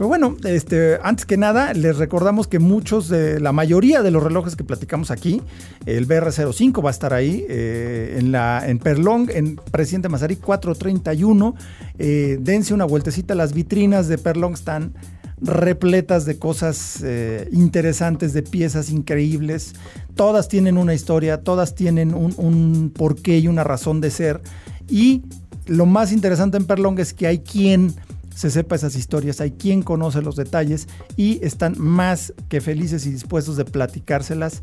[0.00, 4.22] Pero bueno, este, antes que nada, les recordamos que muchos de la mayoría de los
[4.22, 5.42] relojes que platicamos aquí,
[5.84, 11.54] el BR05 va a estar ahí eh, en, la, en Perlong, en Presidente Mazarí 431.
[11.98, 14.94] Eh, dense una vueltecita, las vitrinas de Perlong están
[15.38, 19.74] repletas de cosas eh, interesantes, de piezas increíbles.
[20.14, 24.40] Todas tienen una historia, todas tienen un, un porqué y una razón de ser.
[24.88, 25.24] Y
[25.66, 27.94] lo más interesante en Perlong es que hay quien
[28.34, 33.10] se sepa esas historias, hay quien conoce los detalles y están más que felices y
[33.10, 34.62] dispuestos de platicárselas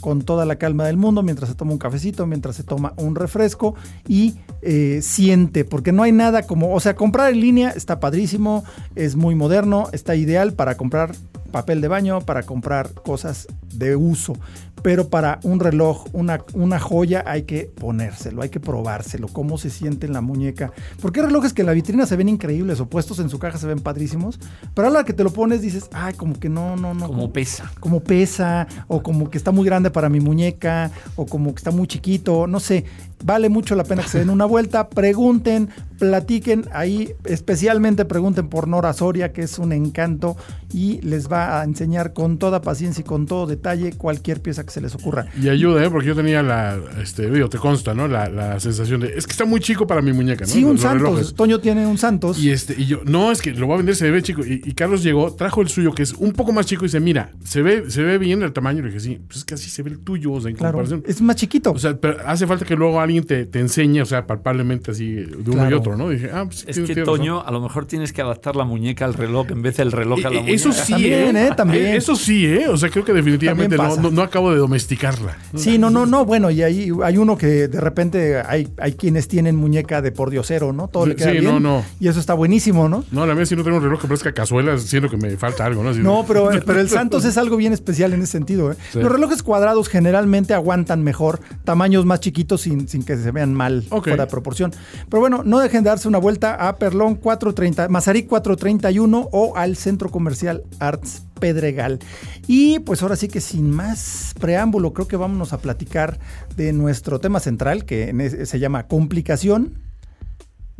[0.00, 3.14] con toda la calma del mundo mientras se toma un cafecito, mientras se toma un
[3.14, 3.76] refresco
[4.08, 8.64] y eh, siente, porque no hay nada como, o sea, comprar en línea está padrísimo,
[8.96, 11.14] es muy moderno, está ideal para comprar
[11.52, 14.34] papel de baño, para comprar cosas de uso,
[14.82, 19.70] pero para un reloj, una, una joya, hay que ponérselo, hay que probárselo, cómo se
[19.70, 20.72] siente en la muñeca.
[21.00, 23.58] Porque hay relojes que en la vitrina se ven increíbles o puestos en su caja
[23.58, 24.38] se ven padrísimos,
[24.74, 27.06] pero a la que te lo pones dices, ay, como que no, no, no.
[27.06, 27.70] Como, pesa.
[27.80, 31.70] Como pesa, o como que está muy grande para mi muñeca, o como que está
[31.70, 32.84] muy chiquito, no sé.
[33.24, 38.66] Vale mucho la pena que se den una vuelta, pregunten, platiquen ahí, especialmente pregunten por
[38.66, 40.36] Nora Soria, que es un encanto
[40.72, 44.70] y les va a enseñar con toda paciencia y con todo detalle cualquier pieza que
[44.70, 45.26] se les ocurra.
[45.40, 45.90] Y ayuda, ¿eh?
[45.90, 48.08] Porque yo tenía la, este, digo, te consta, ¿no?
[48.08, 50.50] La, la sensación de, es que está muy chico para mi muñeca, ¿no?
[50.50, 51.02] Sí, un Los Santos.
[51.02, 51.34] relojes.
[51.34, 52.38] Toño tiene un Santos.
[52.42, 54.44] Y este, y yo, no, es que lo voy a vender, se ve chico.
[54.44, 57.00] Y, y Carlos llegó, trajo el suyo, que es un poco más chico, y dice,
[57.00, 58.80] mira, se ve, se ve bien el tamaño.
[58.80, 60.56] Y le dije, sí, pues es que así se ve el tuyo, o sea, en
[60.56, 61.04] claro, comparación.
[61.06, 61.72] es más chiquito.
[61.72, 65.12] O sea, pero hace falta que luego alguien te, te enseñe, o sea, palpablemente así,
[65.14, 66.10] de uno y otro, ¿no?
[66.10, 67.02] Y dije, ah, pues Es que.
[67.02, 70.20] Toño, a lo mejor tienes que adaptar la muñeca al reloj en vez del reloj
[70.24, 70.54] a la Eh, muñeca.
[70.54, 71.46] Eso sí, También, ¿eh?
[71.48, 71.50] ¿eh?
[71.56, 71.86] También.
[71.86, 72.68] Eh, Eso sí, ¿eh?
[72.68, 75.36] O sea, creo que definitivamente También no, no, no acabo de domesticarla.
[75.56, 76.24] Sí, no, no, no.
[76.24, 80.30] Bueno, y ahí hay uno que de repente hay, hay quienes tienen muñeca de por
[80.30, 80.88] diosero, ¿no?
[80.88, 81.44] Todo le queda Sí, bien.
[81.52, 81.84] no, no.
[82.00, 83.04] Y eso está buenísimo, ¿no?
[83.10, 85.64] No, la mía si no tengo un reloj que parezca cazuela, siento que me falta
[85.66, 85.90] algo, ¿no?
[85.90, 88.72] Así- No, pero, pero el Santos es algo bien especial en ese sentido.
[88.72, 88.76] ¿eh?
[88.92, 89.00] Sí.
[89.00, 93.84] Los relojes cuadrados generalmente aguantan mejor tamaños más chiquitos sin, sin que se vean mal
[93.90, 94.08] Ok.
[94.08, 94.72] fuera de proporción.
[95.08, 99.76] Pero bueno, no dejen de darse una vuelta a Perlón 430, Mazarik 431 o al
[99.76, 101.98] Centro Comercial Arts Pedregal.
[102.46, 106.18] Y pues ahora sí que sin más preámbulo, creo que vámonos a platicar
[106.56, 109.78] de nuestro tema central, que se llama complicación.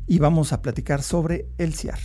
[0.06, 1.98] Y vamos a platicar sobre el CIAR.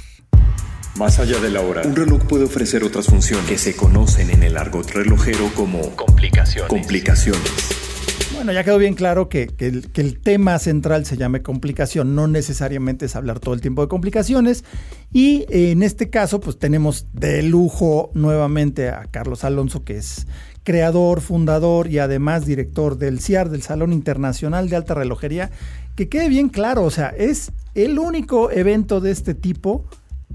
[0.97, 4.41] Más allá de la hora, un reloj puede ofrecer otras funciones que se conocen en
[4.43, 6.69] el argot relojero como complicaciones.
[6.69, 7.86] complicaciones.
[8.33, 12.27] Bueno, ya quedó bien claro que, que el, el tema central se llame complicación, no
[12.27, 14.63] necesariamente es hablar todo el tiempo de complicaciones.
[15.11, 20.27] Y eh, en este caso, pues tenemos de lujo nuevamente a Carlos Alonso, que es
[20.63, 25.49] creador, fundador y además director del CIAR, del Salón Internacional de Alta Relojería.
[25.95, 29.85] Que quede bien claro, o sea, es el único evento de este tipo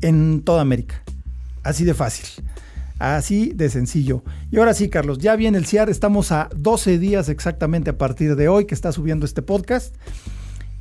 [0.00, 1.02] en toda América.
[1.62, 2.26] Así de fácil.
[3.02, 4.22] Así de sencillo.
[4.52, 5.90] Y ahora sí, Carlos, ya viene el CIAR.
[5.90, 9.96] Estamos a 12 días exactamente a partir de hoy que está subiendo este podcast.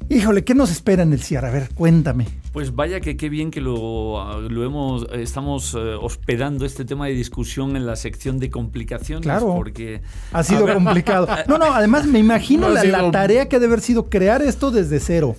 [0.07, 1.45] Híjole, ¿qué nos espera en el CIAR?
[1.45, 2.27] A ver, cuéntame.
[2.51, 7.13] Pues vaya que qué bien que lo, lo hemos, estamos eh, hospedando este tema de
[7.13, 9.23] discusión en la sección de complicaciones.
[9.23, 9.55] Claro.
[9.55, 11.27] Porque Ha sido complicado.
[11.47, 14.10] No, no, además me imagino No ha la, sido- la tarea que debe haber sido
[14.12, 15.36] crear esto desde cero.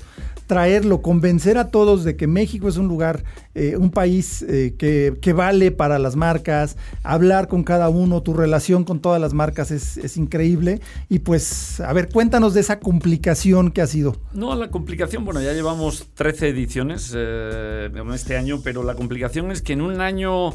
[0.53, 5.17] Traerlo, convencer a todos de que México es un lugar, eh, un país eh, que,
[5.23, 9.71] que vale para las marcas, hablar con cada uno, tu relación con todas las marcas
[9.71, 10.83] es, es increíble.
[11.09, 14.19] Y pues, a ver, cuéntanos de esa complicación que ha sido.
[14.35, 19.63] No, la complicación, bueno, ya llevamos 13 ediciones eh, este año, pero la complicación es
[19.63, 20.53] que en un año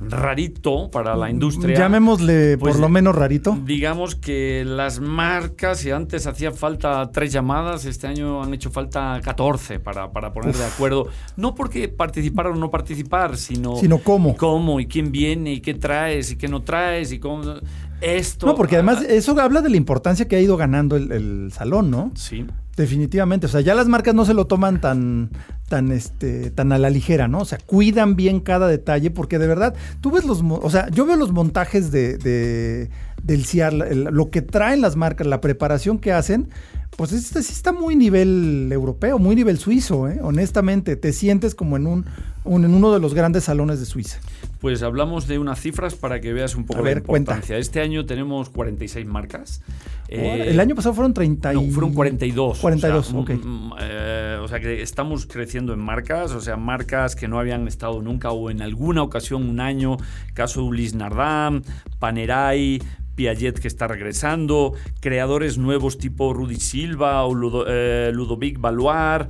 [0.00, 1.78] rarito para la industria.
[1.78, 3.58] Llamémosle pues, por lo menos rarito.
[3.64, 9.20] Digamos que las marcas, si antes hacía falta tres llamadas, este año han hecho falta
[9.22, 11.08] 14 para, para poner de acuerdo.
[11.36, 14.36] No porque participar o no participar, sino, Sino cómo.
[14.36, 17.42] cómo y quién viene y qué traes y qué no traes y cómo.
[18.00, 18.46] Esto.
[18.46, 21.52] No, porque además ah, eso habla de la importancia que ha ido ganando el, el
[21.52, 22.12] salón, ¿no?
[22.14, 22.44] Sí.
[22.76, 23.46] Definitivamente.
[23.46, 25.30] O sea, ya las marcas no se lo toman tan,
[25.68, 27.38] tan, este, tan a la ligera, ¿no?
[27.40, 31.06] O sea, cuidan bien cada detalle, porque de verdad, tú ves los, o sea, yo
[31.06, 32.90] veo los montajes de, de-
[33.22, 36.48] del CIAR, lo que traen las marcas, la preparación que hacen,
[36.96, 40.18] pues este sí está muy nivel europeo, muy nivel suizo, ¿eh?
[40.22, 42.04] Honestamente, te sientes como en un,
[42.44, 44.18] un- en uno de los grandes salones de Suiza.
[44.60, 47.32] Pues hablamos de unas cifras para que veas un poco A ver, la cuenta.
[47.32, 47.58] importancia.
[47.58, 49.60] Este año tenemos 46 marcas.
[50.08, 51.56] Eh, el año pasado fueron 30 y...
[51.66, 52.58] No, fueron 42.
[52.60, 53.30] 42, o sea, ok.
[53.30, 57.38] mm, mm, eh, o sea que estamos creciendo en marcas, o sea, marcas que no
[57.38, 59.96] habían estado nunca o en alguna ocasión un año.
[60.32, 61.62] Caso de Ulis Nardam,
[61.98, 62.80] Panerai.
[63.14, 69.26] Piaget que está regresando, creadores nuevos tipo Rudy Silva o eh, Ludovic Valois,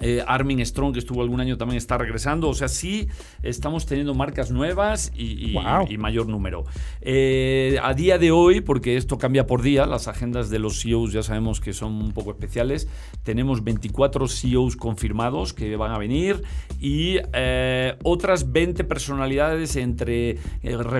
[0.00, 2.48] eh, Armin Strong, que estuvo algún año, también está regresando.
[2.48, 3.08] O sea, sí
[3.42, 6.64] estamos teniendo marcas nuevas y, y- mayor número.
[7.00, 11.12] Eh, a día de hoy, porque esto cambia por día, las agendas de los CEOs
[11.12, 12.88] ya sabemos que son un poco especiales.
[13.22, 16.42] Tenemos 24 CEOs confirmados que van a venir
[16.80, 20.38] y eh, otras 20 personalidades entre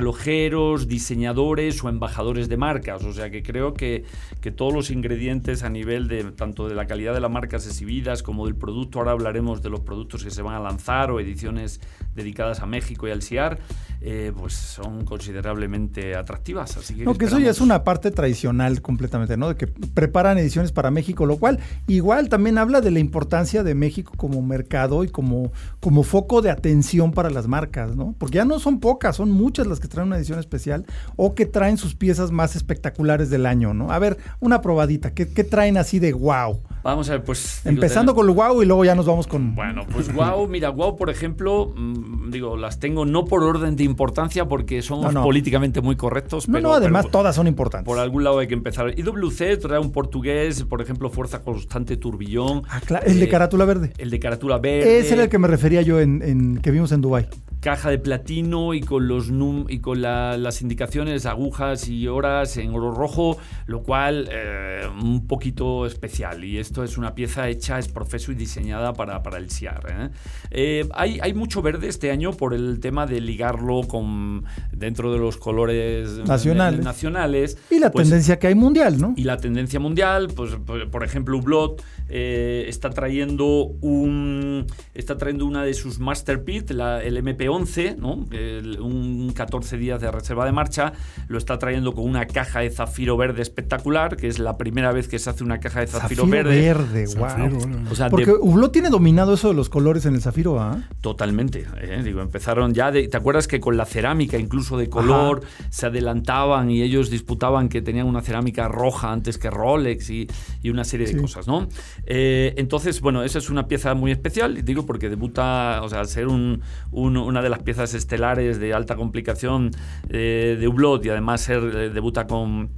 [0.04, 3.04] relojeros, diseñadores o embajadores de marcas.
[3.04, 4.04] O sea que creo que,
[4.40, 8.22] que todos los ingredientes a nivel de tanto de la calidad de las marcas exhibidas
[8.22, 11.80] como del producto, ahora hablaremos de los productos que se van a lanzar o ediciones
[12.14, 13.58] dedicadas a México y al CIAR,
[14.00, 16.76] eh, pues son considerablemente atractivas.
[16.76, 19.48] Así que No, que eso ya es una parte tradicional completamente, ¿no?
[19.48, 23.74] De que preparan ediciones para México, lo cual igual también habla de la importancia de
[23.74, 28.14] México como mercado y como, como foco de atención para las marcas, ¿no?
[28.18, 31.46] Porque ya no son pocas, son muchas las que traen una edición especial o que
[31.46, 33.90] traen sus piezas más espectaculares del año, ¿no?
[33.90, 36.60] A ver, una probadita, ¿qué, qué traen así de wow?
[36.84, 37.62] Vamos a ver, pues...
[37.64, 39.54] digo, Empezando tenemos- con wow y luego ya nos vamos con...
[39.54, 43.84] Bueno, pues Wow, mira, Wow, por ejemplo, mm, digo, las tengo no por orden de
[43.84, 45.22] importancia porque somos No, no.
[45.22, 47.86] políticamente muy correctos, no, pero, no, además pero todas son importantes.
[47.86, 48.92] por algún lado hay que empezar.
[48.98, 52.62] IWC trae un portugués, por ejemplo, Fuerza Constante Turbillón.
[52.68, 53.92] Ah, claro, el de Eh, carátula verde.
[53.96, 54.98] El de carátula verde.
[54.98, 57.26] Ese era el que me refería yo en, en- que vimos en Dubai.
[57.64, 62.58] Caja de platino y con los num y con la- las indicaciones, agujas y horas
[62.58, 66.44] en oro rojo, lo cual eh, un poquito especial.
[66.44, 69.82] Y esto es una pieza hecha, es profeso y diseñada para, para el SIAR.
[69.88, 70.10] ¿eh?
[70.50, 75.18] Eh, hay, hay mucho verde este año por el tema de ligarlo con dentro de
[75.18, 76.84] los colores Nacionales.
[76.84, 77.56] nacionales.
[77.70, 79.14] Y la Pues, tendencia que hay mundial, ¿no?
[79.16, 83.46] y la tendencia mundial, pues por, por ejemplo, Hublot está trayendo
[83.80, 87.16] un está trayendo una de sus masterpiece, la, el
[87.58, 88.24] MP11, ¿no?
[88.30, 90.92] El- un 14 días de reserva de marcha,
[91.28, 95.08] lo está trayendo con una caja de zafiro verde espectacular, que es la primera vez
[95.08, 97.06] que se hace una caja de zafiro, verde.
[97.06, 97.58] Zafiro, wow.
[97.68, 97.88] bueno.
[97.90, 100.82] O sea, de- Porque Hublot tiene dominado eso de los colores en el zafiro, ¿ah?
[101.00, 101.66] Totalmente.
[101.80, 102.00] ¿eh?
[102.04, 102.90] Digo, empezaron ya.
[102.90, 107.68] de- ¿Te acuerdas que con la cerámica, incluso de color, se adelantaban y ellos disputaban
[107.68, 110.26] que tenían una cerámica roja antes que Rolex y,
[110.62, 111.68] y una serie de cosas, ¿no?
[112.06, 116.08] Eh, entonces, bueno, esa es una pieza muy especial, digo, porque debuta, o sea, al
[116.08, 119.70] ser un- un- una de las piezas estelares de alta complicación
[120.08, 122.70] eh, de Hublot y además ser, eh, debuta con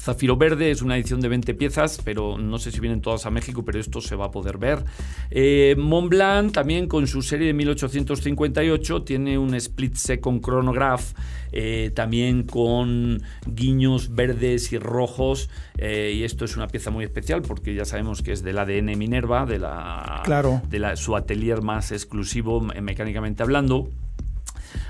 [0.00, 3.30] Zafiro Verde es una edición de 20 piezas, pero no sé si vienen todas a
[3.30, 4.84] México, pero esto se va a poder ver.
[5.30, 11.12] Eh, Montblanc también con su serie de 1858 tiene un split second chronograph,
[11.52, 15.48] eh, también con guiños verdes y rojos,
[15.78, 18.96] eh, y esto es una pieza muy especial porque ya sabemos que es del ADN
[18.98, 20.60] Minerva, de, la, Claro.
[20.68, 23.88] de la- su atelier más exclusivo eh, mecánicamente hablando.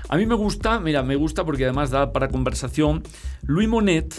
[0.09, 3.03] A mí me gusta, mira, me gusta porque además da para conversación.
[3.43, 4.13] Louis Monet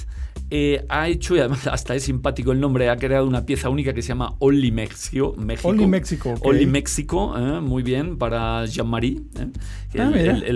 [0.50, 3.92] eh, ha hecho, y además hasta es simpático el nombre, ha creado una pieza única
[3.92, 5.34] que se llama Only México.
[5.38, 5.68] México.
[5.68, 6.46] Only México, ok.
[6.46, 9.22] Only México, eh, muy bien, para Jean-Marie.
[9.38, 9.48] eh,
[9.98, 10.08] Ah,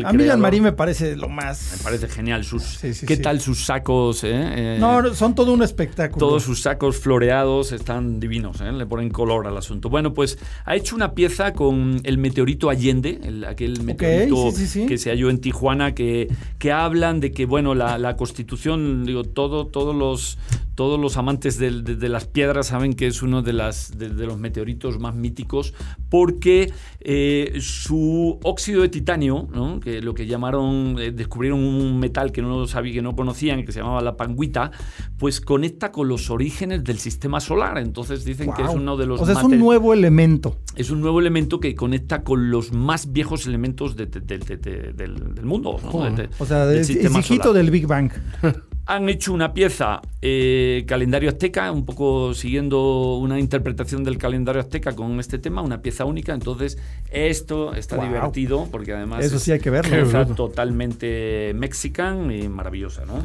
[0.07, 0.24] a mí.
[0.24, 1.76] Jean-Marie me parece lo más...
[1.79, 2.44] Me parece genial.
[2.44, 3.22] Sus, Sí, sí, ¿Qué sí.
[3.22, 4.22] tal sus sacos?
[4.24, 4.29] eh?
[4.33, 6.18] Eh, No, son todo un espectáculo.
[6.26, 8.70] todos sus sacos floreados están divinos, ¿eh?
[8.70, 9.88] le ponen color al asunto.
[9.88, 14.85] Bueno, pues ha hecho una pieza con el meteorito Allende, el- aquel meteorito sí.
[14.85, 19.24] que se halló en Tijuana, que, que hablan de que, bueno, la, la constitución, digo,
[19.24, 20.38] todo, todos los
[20.75, 24.25] todos los amantes de, de las piedras saben que es uno de, las, de, de
[24.25, 25.75] los meteoritos más míticos
[26.09, 29.79] porque eh, su óxido de titanio, ¿no?
[29.79, 33.73] que lo que llamaron, eh, descubrieron un metal que no sabía, que no conocían, que
[33.73, 34.71] se llamaba la panguita,
[35.19, 37.77] pues conecta con los orígenes del sistema solar.
[37.77, 40.57] Entonces dicen que es uno de los O sea, es un nuevo elemento.
[40.77, 44.57] es un nuevo elemento que conecta con los más viejos elementos de- de- de- de-
[44.57, 45.77] de- del, del mundo.
[45.83, 46.11] ¿no?
[46.11, 47.53] De- O sea, del es, hijito solar.
[47.53, 48.11] del Big Bang.
[48.87, 54.97] Han hecho una pieza, eh, calendario azteca, un poco siguiendo una interpretación del calendario azteca
[54.97, 56.33] con este tema, una pieza única.
[56.35, 56.77] Entonces,
[57.12, 58.07] esto está Wow.
[58.07, 59.95] divertido porque además Eso es sí hay que verlo.
[60.35, 63.25] Totalmente mexican y maravillosa, ¿no?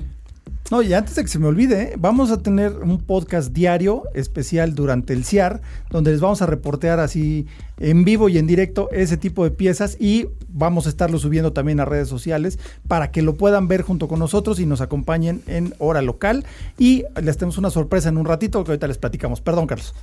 [0.71, 4.73] No, y antes de que se me olvide, vamos a tener un podcast diario especial
[4.73, 7.45] durante el CIAR, donde les vamos a reportear así
[7.78, 11.80] en vivo y en directo ese tipo de piezas y vamos a estarlo subiendo también
[11.80, 15.75] a redes sociales para que lo puedan ver junto con nosotros y nos acompañen en
[15.78, 16.45] hora local.
[16.80, 19.41] Y les tenemos una sorpresa en un ratito que ahorita les platicamos.
[19.41, 19.93] Perdón, Carlos.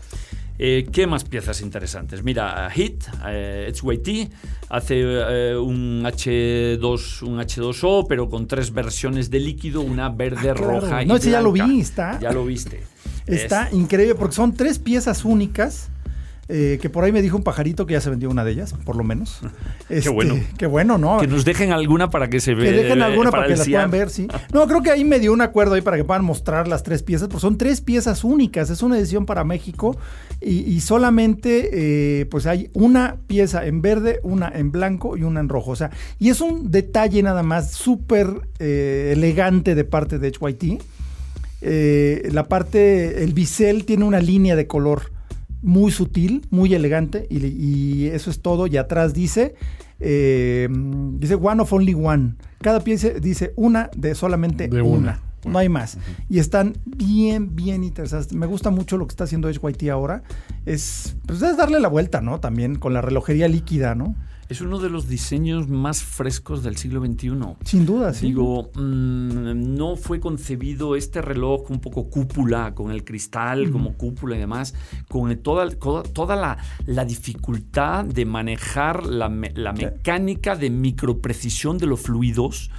[0.58, 2.22] Eh, ¿Qué más piezas interesantes?
[2.22, 4.30] Mira, Hit, eh, HYT,
[4.68, 10.54] hace eh, un, H2, un H2O, pero con tres versiones de líquido, una verde, Ah,
[10.54, 10.80] claro.
[10.80, 12.82] roja y No, ese ya lo vi, está- Ya lo viste.
[13.26, 15.88] Está Es- increíble porque son tres piezas únicas.
[16.54, 18.74] Eh, que por ahí me dijo un pajarito que ya se vendió una de ellas,
[18.84, 19.40] por lo menos.
[19.88, 20.34] Este, bueno.
[20.58, 21.18] Qué bueno, ¿no?
[21.18, 22.70] que nos dejen alguna para que se vea.
[22.70, 24.28] Que dejen alguna para, que las puedan ver, sí.
[24.52, 27.02] No, creo que ahí me dio un acuerdo ahí para que puedan mostrar las tres
[27.02, 29.96] piezas, porque son tres piezas únicas, es una edición para México
[30.40, 35.40] y, y solamente eh, pues hay una pieza en verde, una en blanco y una
[35.40, 35.70] en rojo.
[35.70, 40.82] O sea, y es un detalle nada más súper eh, elegante de parte de HYT.
[41.62, 45.12] Eh, la parte, el bisel tiene una línea de color
[45.62, 48.66] muy sutil, muy elegante, y, y eso es todo.
[48.66, 49.54] Y atrás dice,
[50.00, 50.68] eh,
[51.18, 52.34] dice one of only one.
[52.60, 54.98] Cada pieza dice una de solamente De una.
[54.98, 55.20] una.
[55.44, 55.98] No hay más.
[56.28, 58.32] Y están bien, bien interesantes.
[58.32, 60.22] Me gusta mucho lo que está haciendo HYT ahora.
[60.66, 62.38] Es, pues es darle la vuelta, ¿no?
[62.38, 64.14] También con la relojería líquida, ¿no?
[64.52, 67.30] Es uno de los diseños más frescos del siglo XXI.
[67.64, 68.26] Sin duda, sí.
[68.26, 74.36] Digo, mm, no fue concebido este reloj un poco cúpula, con el cristal como cúpula
[74.36, 74.74] y demás,
[75.08, 81.78] con toda, toda, toda la, la dificultad de manejar la, me- la mecánica de microprecisión
[81.78, 82.70] de los fluidos,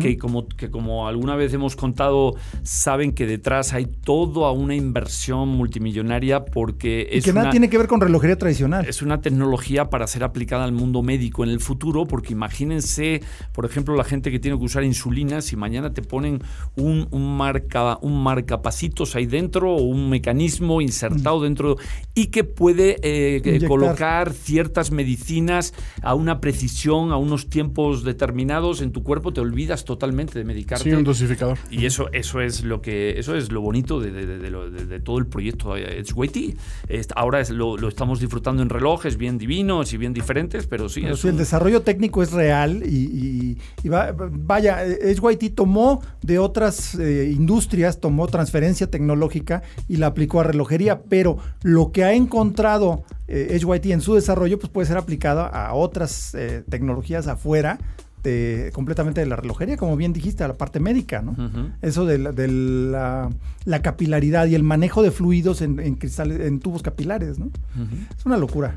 [0.00, 5.48] que, como, que como alguna vez hemos contado, saben que detrás hay toda una inversión
[5.48, 8.86] multimillonaria porque y es que nada una- tiene que ver con relojería tradicional.
[8.86, 13.22] es una tecnología para ser aplicada al mundo médico médico en el futuro, porque imagínense,
[13.52, 16.42] por ejemplo, la gente que tiene que usar insulina, si mañana te ponen
[16.76, 21.76] un, un marca, un marcapacitos ahí dentro o un mecanismo insertado dentro
[22.14, 28.92] y que puede eh, colocar ciertas medicinas a una precisión, a unos tiempos determinados en
[28.92, 30.84] tu cuerpo, te olvidas totalmente de medicarte.
[30.84, 31.58] Sí, un dosificador.
[31.70, 35.18] Y eso, eso es lo que, eso es lo bonito de, de- de de- todo
[35.18, 36.12] el proyecto Edge
[37.14, 41.00] Ahora es- lo, lo estamos disfrutando en relojes bien divinos y bien diferentes, pero sí,
[41.02, 46.02] Pero es sí, el desarrollo técnico es real y, y- y va- vaya, HYT tomó
[46.22, 52.04] de otras eh, industrias, tomó transferencia tecnológica y la aplicó a relojería, pero lo que
[52.04, 57.26] ha encontrado eh, HYT en su desarrollo pues puede ser aplicado a otras eh, tecnologías
[57.26, 57.78] afuera
[58.22, 61.36] de, completamente de la relojería, como bien dijiste, a la parte médica, ¿no?
[61.80, 63.30] Eso de, la, de la-
[63.64, 67.50] la capilaridad y el manejo de fluidos en, en cristales, en tubos capilares, ¿no?
[68.18, 68.74] Es una locura.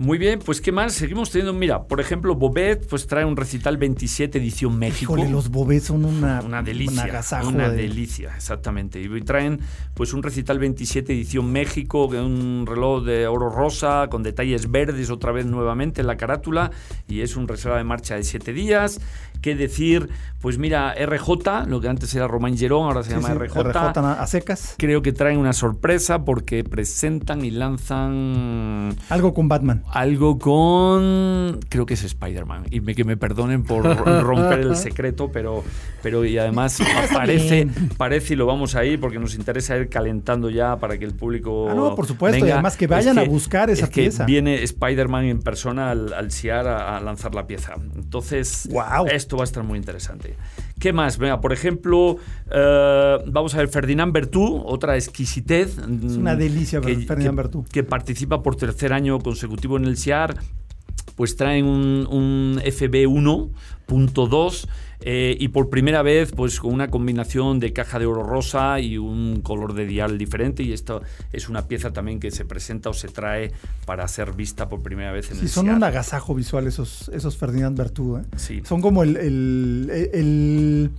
[0.00, 0.92] Muy bien, pues ¿qué más?
[0.94, 5.14] Seguimos teniendo, mira, por ejemplo, Bobet pues trae un recital 27 edición México.
[5.16, 7.02] Híjole, los bobés son una, una delicia.
[7.02, 9.00] un agasajo una de- delicia, exactamente.
[9.00, 9.58] Y traen
[9.94, 15.32] pues un recital 27 edición México, un reloj de oro rosa con detalles verdes otra
[15.32, 16.70] vez nuevamente en la carátula
[17.08, 19.00] y es un reserva de marcha de 7 días.
[19.40, 20.08] ¿Qué decir?
[20.40, 23.62] Pues mira, RJ, lo que antes era Romain Gerón, ahora se Sí, llama sí, RJ.
[23.62, 24.74] RJ a secas.
[24.78, 29.82] Creo que traen una sorpresa porque presentan y lanzan Algo con Batman.
[29.92, 33.84] algo con creo que es Spider-Man y me, que me perdonen por
[34.22, 35.64] romper el secreto pero
[36.02, 36.78] pero y además
[37.12, 41.04] parece parece y lo vamos a ir porque nos interesa ir calentando ya para que
[41.04, 42.54] el público Ah, no, por supuesto, y venga.
[42.54, 44.24] además que Es vayan a buscar esa es que pieza.
[44.24, 49.06] viene Spider-Man en persona al, al CIAR a, a lanzar la pieza entonces Guau.
[49.08, 50.36] esto va a estar muy interesante
[50.78, 51.18] ¿Qué más?
[51.18, 52.18] Por ejemplo,
[52.50, 55.76] eh, vamos a ver Ferdinand Bertú, otra exquisitez.
[55.78, 57.64] Es una delicia ver Ferdinand Bertú.
[57.72, 60.36] Que participa por tercer año consecutivo en el CIAR
[61.18, 64.66] pues traen un, un FB1.2
[65.00, 68.98] eh, y por primera vez pues con una combinación de caja de oro rosa y
[68.98, 71.02] un color de dial diferente y esto
[71.32, 73.52] es una pieza también que se presenta o se trae
[73.84, 77.36] para ser vista por primera vez en Sí, el son un agasajo visual esos, esos
[77.36, 78.16] Ferdinand Bertú.
[78.16, 78.22] ¿eh?
[78.36, 78.62] Sí.
[78.64, 80.90] Son como el, el- el- el-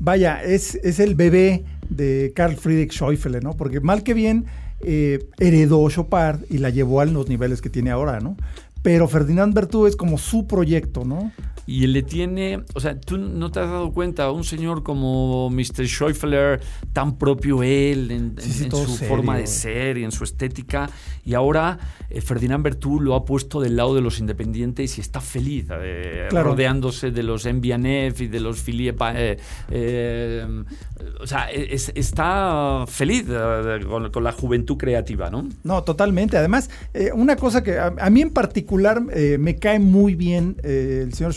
[0.00, 3.56] Vaya, es, es el bebé de Carl Friedrich Schäufele, ¿no?
[3.56, 4.46] Porque mal que bien
[4.80, 8.36] eh, heredó Chopard y la llevó a los niveles que tiene ahora, ¿no?
[8.82, 11.32] Pero Ferdinand Bertú es como su proyecto, ¿no?
[11.70, 15.50] Y él le tiene, o sea, tú no te has dado cuenta, un señor como
[15.50, 15.84] Mr.
[15.86, 16.60] Schäufler,
[16.94, 19.08] tan propio él en, Sí, sí, en su serio.
[19.14, 20.88] forma de ser y en su estética,
[21.26, 25.20] y ahora eh, Ferdinand Bertú lo ha puesto del lado de los independientes y está
[25.20, 26.52] feliz, eh, Claro.
[26.52, 29.04] rodeándose de los MBNF y de los Philippe.
[29.14, 29.36] eh,
[29.70, 30.64] eh,
[31.20, 35.46] o sea, es- está feliz eh, con, con la juventud creativa, ¿no?
[35.64, 36.36] No, totalmente.
[36.38, 40.56] Además, eh, una cosa que a, a mí en particular eh, me cae muy bien
[40.62, 41.34] eh, el señor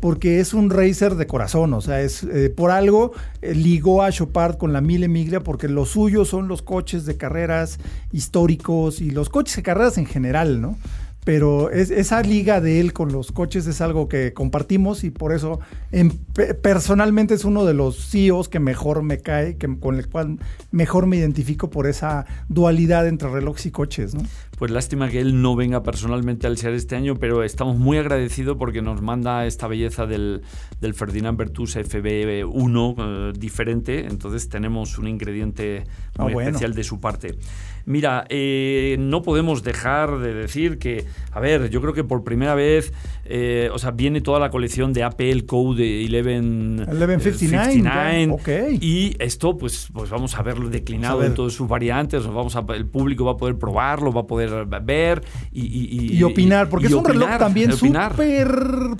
[0.00, 3.12] Porque es un racer de corazón, o sea, es eh, por algo
[3.42, 7.18] eh, ligó a Chopard con la Mille Miglia, porque lo suyo son los coches de
[7.18, 7.78] carreras
[8.10, 10.78] históricos y los coches de carreras en general, ¿no?
[11.24, 15.32] Pero es- esa liga de él con los coches es algo que compartimos y por
[15.34, 15.60] eso
[15.92, 20.08] en- pe- personalmente es uno de los CEOs que mejor me cae, que, con el
[20.08, 20.38] cual
[20.70, 24.22] mejor me identifico por esa dualidad entre relojes y coches, ¿no?
[24.58, 28.56] Pues lástima que él no venga personalmente al SEAR este año, pero estamos muy agradecidos
[28.58, 30.42] porque nos manda esta belleza del,
[30.80, 34.06] del Ferdinand Bertus FB1 eh, diferente.
[34.06, 35.84] Entonces tenemos un ingrediente
[36.18, 36.50] Ah, muy bueno.
[36.50, 37.36] especial de su parte.
[37.90, 42.54] Mira, eh, no podemos dejar de decir que, a ver, yo creo que por primera
[42.54, 42.92] vez,
[43.24, 48.48] eh, o sea, viene toda la colección de APL Code 11, 1159, 59, ya, ok.
[48.80, 51.28] y esto, pues, pues vamos a verlo declinado ver.
[51.28, 54.66] en todas sus variantes, vamos a, el público va a poder probarlo, va a poder
[54.84, 55.22] ver
[55.52, 58.48] y, y- Y opinar, porque es un reloj también súper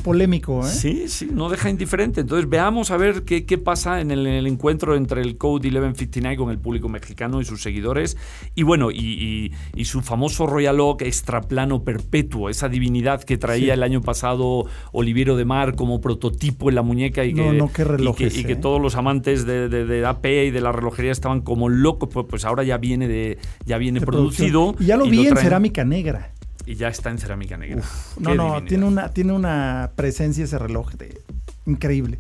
[0.03, 0.69] polémico, ¿eh?
[0.71, 2.21] Sí, sí, no deja indiferente.
[2.23, 5.69] Entonces veamos a ver qué, qué pasa en el, en el encuentro entre el Code
[5.71, 8.17] 1159 con el público mexicano y sus seguidores.
[8.55, 13.65] Y bueno, y, y- y su famoso Royal Oak extraplano perpetuo, esa divinidad que traía
[13.67, 13.71] Sí.
[13.71, 18.45] el año pasado Oliviero de Mar como prototipo en la muñeca y que, no, y
[18.45, 18.57] que, ¿eh?
[18.57, 22.09] todos los amantes de, de- de AP y de la relojería estaban como locos.
[22.13, 24.75] Pues, pues ahora ya viene de ya viene producido.
[24.79, 26.33] Y ya lo vi en cerámica negra.
[26.67, 27.83] Y ya está en cerámica negra.
[28.19, 28.69] No, no, divinidad.
[28.69, 31.21] tiene una, tiene una presencia ese reloj de-
[31.67, 32.19] increíble.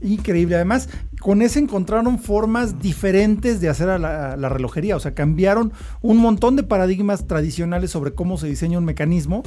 [0.00, 0.54] Increíble.
[0.56, 0.88] Además,
[1.20, 4.96] con ese encontraron formas diferentes de hacer a la, la relojería.
[4.96, 9.42] O sea, cambiaron un montón de paradigmas tradicionales sobre cómo se diseña un mecanismo.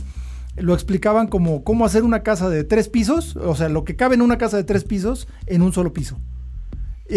[0.55, 4.13] Lo explicaban como cómo hacer una casa de tres pisos, o sea, lo que cabe
[4.15, 6.19] en una casa de tres pisos en un solo piso.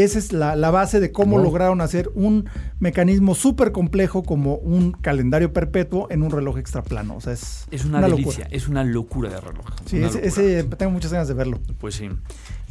[0.04, 2.48] Esa es la, la base de cómo lograron hacer un
[2.80, 7.16] mecanismo súper complejo como un calendario perpetuo en un reloj extraplano.
[7.16, 8.16] O sea, es, Es una, locura.
[8.22, 9.64] delicia, es una locura de reloj.
[9.86, 10.26] Sí, ese, locura.
[10.26, 11.60] ese- tengo muchas ganas de verlo.
[11.78, 12.08] Pues sí.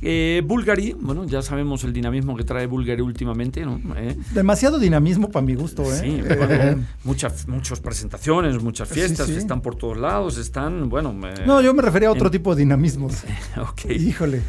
[0.01, 3.79] Eh, Bulgari, bueno, ya sabemos el dinamismo que trae Bulgari últimamente, ¿no?
[3.95, 5.97] Eh, Demasiado dinamismo para mi gusto, ¿eh?
[5.99, 9.35] Sí, Eh, bueno, muchas, muchas presentaciones, muchas fiestas, sí.
[9.35, 11.15] están por todos lados, están, bueno...
[11.27, 13.23] eh, no, yo me refería a otro en- tipo de dinamismos.
[13.57, 13.89] ok.
[13.89, 14.41] Híjole.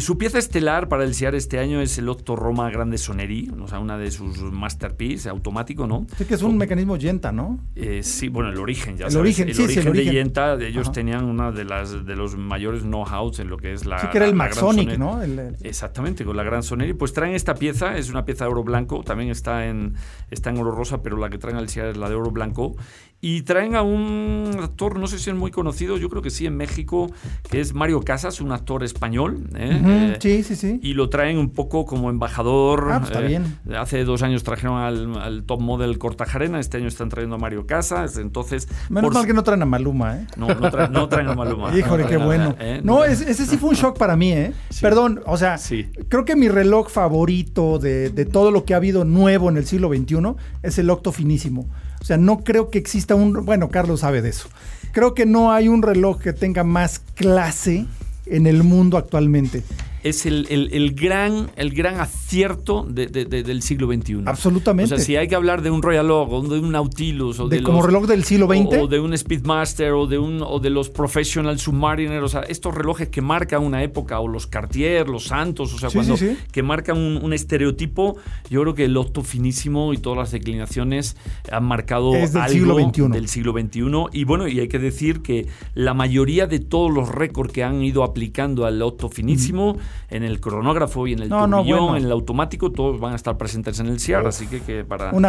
[0.00, 3.66] Su pieza estelar para el SIAR este año es el Otto Roma Grande Soneri, o
[3.66, 6.06] sea, una de sus masterpiece automático, ¿no?
[6.18, 7.58] Sí que es un mecanismo Yenta, ¿no?
[7.74, 9.22] Eh, sí, bueno, el origen, ya El sabes.
[9.24, 10.14] origen, el sí, sí, origen el de origen.
[10.14, 10.92] Yenta, ellos Ajá.
[10.92, 13.98] tenían una de las de los mayores know-hows en lo que es la.
[13.98, 14.98] Sí que era el Maxonic.
[14.98, 15.22] ¿no?
[15.22, 16.92] El- el- Exactamente, con la gran Soneri.
[16.92, 19.94] Pues traen esta pieza, es una pieza de oro blanco, también está en,
[20.30, 22.76] está en oro rosa, pero la que traen al CIAR es la de oro blanco.
[23.24, 26.44] Y traen a un actor, no sé si es muy conocido, yo creo que sí,
[26.44, 27.08] en México,
[27.48, 29.44] que es Mario Casas, un actor español.
[29.54, 29.80] ¿eh?
[29.84, 30.80] Eh, sí, sí, sí.
[30.82, 32.88] y lo traen un poco como embajador.
[32.90, 33.58] Ah, pues está eh, bien.
[33.78, 37.64] Hace dos años trajeron al, al top model Cortajarena, este año están trayendo a Mario
[37.64, 38.66] Casas, entonces...
[38.88, 40.26] Menos por mal que no traen a Maluma, ¿eh?
[40.36, 41.72] no, no, traen, no traen a Maluma.
[41.78, 42.56] Híjole, No qué a- bueno.
[42.82, 44.52] No, es- ese sí fue un shock para mí, ¿eh?
[44.70, 44.80] Sí.
[44.82, 45.86] Perdón, o sea, Sí.
[46.08, 49.64] creo que mi reloj favorito de, de todo lo que ha habido nuevo en el
[49.64, 51.68] siglo XXI es el octo finísimo.
[52.02, 53.44] O sea, no creo que exista un...
[53.44, 54.48] Bueno, Carlos sabe de eso.
[54.90, 57.86] Creo que no hay un reloj que tenga más clase
[58.26, 59.62] en el mundo actualmente.
[60.02, 64.22] Es el, el- el gran, el gran acierto de- de- de- del siglo XXI.
[64.26, 64.94] Absolutamente.
[64.94, 67.48] O sea, si hay que hablar de un Royal Oak o de un Nautilus o
[67.48, 68.78] de, como reloj del siglo XX.
[68.78, 72.40] o, o de un Speedmaster o de un o de los Professional Submariner, o sea,
[72.42, 76.16] estos relojes que marcan una época o los Cartier, los Santos, o sea, Sí, cuando
[76.16, 76.36] sí, sí.
[76.52, 78.16] que marcan un, un estereotipo,
[78.50, 81.16] yo creo que el Octo finísimo y todas las declinaciones
[81.50, 83.08] han marcado Es del algo siglo XXI.
[83.12, 83.82] del siglo XXI
[84.12, 87.82] y bueno, y hay que decir que la mayoría de todos los récords que han
[87.82, 89.76] ido aplicando al Octo finísimo
[90.10, 91.96] en el cronógrafo y en el No, no, tourbillon, bueno.
[91.98, 95.10] en el automático, todos van a estar presentes en el CIAR, así que, que para
[95.12, 95.24] Un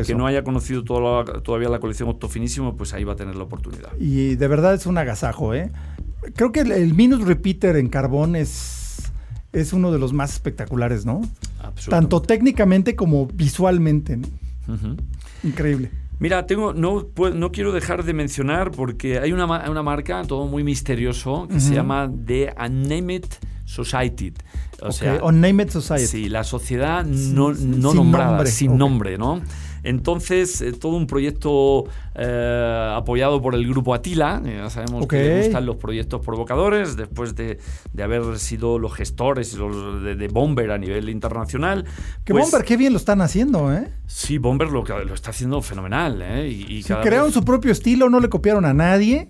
[0.00, 3.14] el que no haya conocido toda la- todavía la colección Octo finísimo, pues ahí va
[3.14, 3.90] a tener la oportunidad.
[3.98, 5.70] Y de verdad es un agasajo, ¿eh?
[6.34, 9.10] Creo que el, el Minute Repeater en carbón es,
[9.52, 11.22] es uno de los más espectaculares, ¿no?
[11.88, 14.18] Tanto técnicamente como visualmente.
[15.42, 15.90] Increíble.
[16.18, 20.64] Mira, tengo, no, no quiero dejar de mencionar porque hay una, una marca, todo muy
[20.64, 23.24] misterioso, que se llama The Unnamed
[23.66, 24.32] Society.
[24.80, 26.06] O Ok, sea, Unnamed Society.
[26.06, 29.42] Sí, la sociedad no, no sin nombrada, nombre, sin nombre, ¿no?
[29.82, 31.84] Entonces, eh, todo un proyecto
[32.16, 34.42] eh, apoyado por el grupo Atila.
[34.44, 35.12] eh, Ya sabemos que Ok.
[35.12, 37.58] le gustan los proyectos provocadores, después de,
[37.92, 41.84] de haber sido los gestores los de, de Bomber a nivel internacional.
[42.24, 43.88] Que pues, Bomber, qué bien lo están haciendo, ¿eh?
[44.06, 46.20] Sí, Bomber lo, lo está haciendo fenomenal.
[46.20, 46.48] ¿eh?
[46.48, 49.28] Y, y Sí, cada crearon vez- su propio estilo, no le copiaron a nadie.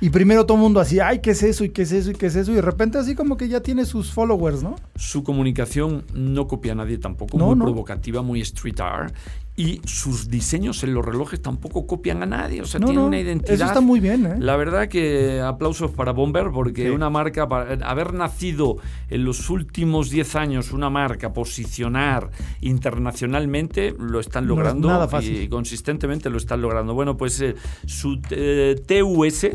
[0.00, 1.64] Y primero todo el mundo así, ay, ¿qué es eso?
[1.64, 2.10] ¿Y qué es eso?
[2.10, 2.52] ¿Y qué es eso?
[2.52, 4.76] Y de repente así como que ya tiene sus followers, ¿no?
[4.94, 7.64] Su comunicación no copia a nadie tampoco, No, muy no.
[7.64, 9.12] provocativa, muy street art.
[9.60, 12.62] Y sus diseños en los relojes tampoco copian a nadie.
[12.62, 13.54] O sea, No, tiene no, una identidad.
[13.56, 14.34] eso está muy bien, ¿eh?
[14.38, 16.88] La verdad que aplausos para Bomber porque Sí.
[16.90, 18.76] una marca, para haber nacido
[19.10, 22.30] en los últimos 10 años una marca, posicionar
[22.60, 25.42] internacionalmente, lo están No es logrando nada fácil.
[25.42, 26.94] y consistentemente lo están logrando.
[26.94, 29.46] Bueno, pues eh, su eh, TUS,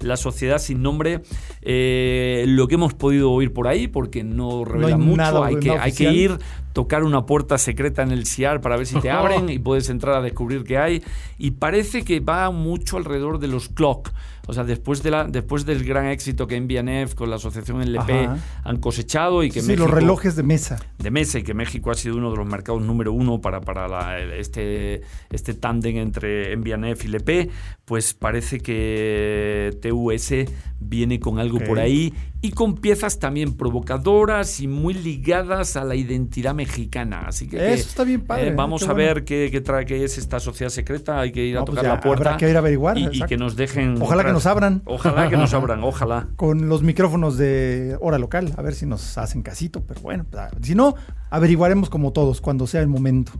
[0.00, 1.22] la sociedad sin nombre,
[1.62, 5.92] lo que hemos podido oír por ahí, porque no revela mucho, nada, hay, que, hay
[5.92, 6.38] que ir
[6.74, 10.16] tocar una puerta secreta en el CIAR para ver si te abren y puedes entrar
[10.16, 11.02] a descubrir qué hay.
[11.38, 14.10] Y parece que va mucho alrededor de los clock.
[14.46, 17.80] O sea, después, de la, después del gran éxito que en BNF con la asociación
[17.82, 18.36] LP Ajá.
[18.64, 20.78] han cosechado y que Sí, México, los relojes de mesa.
[20.98, 23.88] de mesa y que México ha sido uno de los mercados número uno para, para
[23.88, 27.50] la- este, este tándem entre NBNF y LP,
[27.84, 30.32] pues parece que TUS
[30.80, 31.64] viene con algo Ok.
[31.64, 37.22] por ahí y con piezas también provocadoras y muy ligadas a la identidad mexicana.
[37.26, 38.54] Así que, Eso está bien padre, eh, ¿eh?
[38.54, 39.06] vamos Qué a bueno.
[39.14, 41.20] ver qué, qué trae, qué es esta sociedad secreta.
[41.20, 42.24] Hay que ir a No, pues tocar ya la puerta.
[42.30, 43.96] habrá que ir a averiguar, Y, y que nos dejen.
[44.00, 44.33] Ojalá que.
[44.34, 44.82] Nos abran.
[44.84, 46.28] Ojalá que nos abran, ojalá.
[46.36, 50.42] Con los micrófonos de hora local, a ver si nos hacen casito, pero bueno, pues,
[50.62, 50.94] si no,
[51.30, 53.32] averiguaremos como todos cuando sea el momento.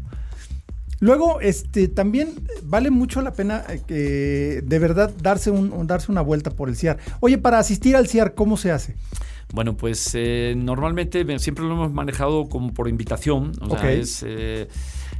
[1.00, 2.30] Luego, este, también
[2.62, 6.68] vale mucho la pena eh, que de verdad darse, un, un- darse una vuelta por
[6.68, 6.98] el CIAR.
[7.20, 8.94] Oye, para asistir al CIAR, ¿cómo se hace?
[9.52, 13.52] Bueno, pues eh, normalmente siempre lo hemos manejado como por invitación.
[13.60, 13.84] O sea, Ok.
[13.84, 14.68] es, eh,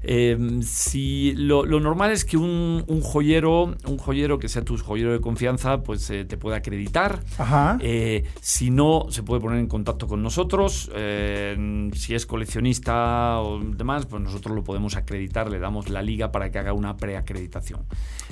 [0.07, 4.77] Eh, si lo, lo normal es que un, un joyero, un joyero que sea tu
[4.77, 7.21] joyero de confianza, pues eh, te pueda acreditar.
[7.39, 7.79] Ajá.
[7.81, 10.91] Eh, si no, se puede poner en contacto con nosotros.
[10.95, 16.33] Eh, si es coleccionista o demás, pues nosotros lo podemos acreditar, le damos la liga
[16.33, 17.81] para que haga una preacreditación.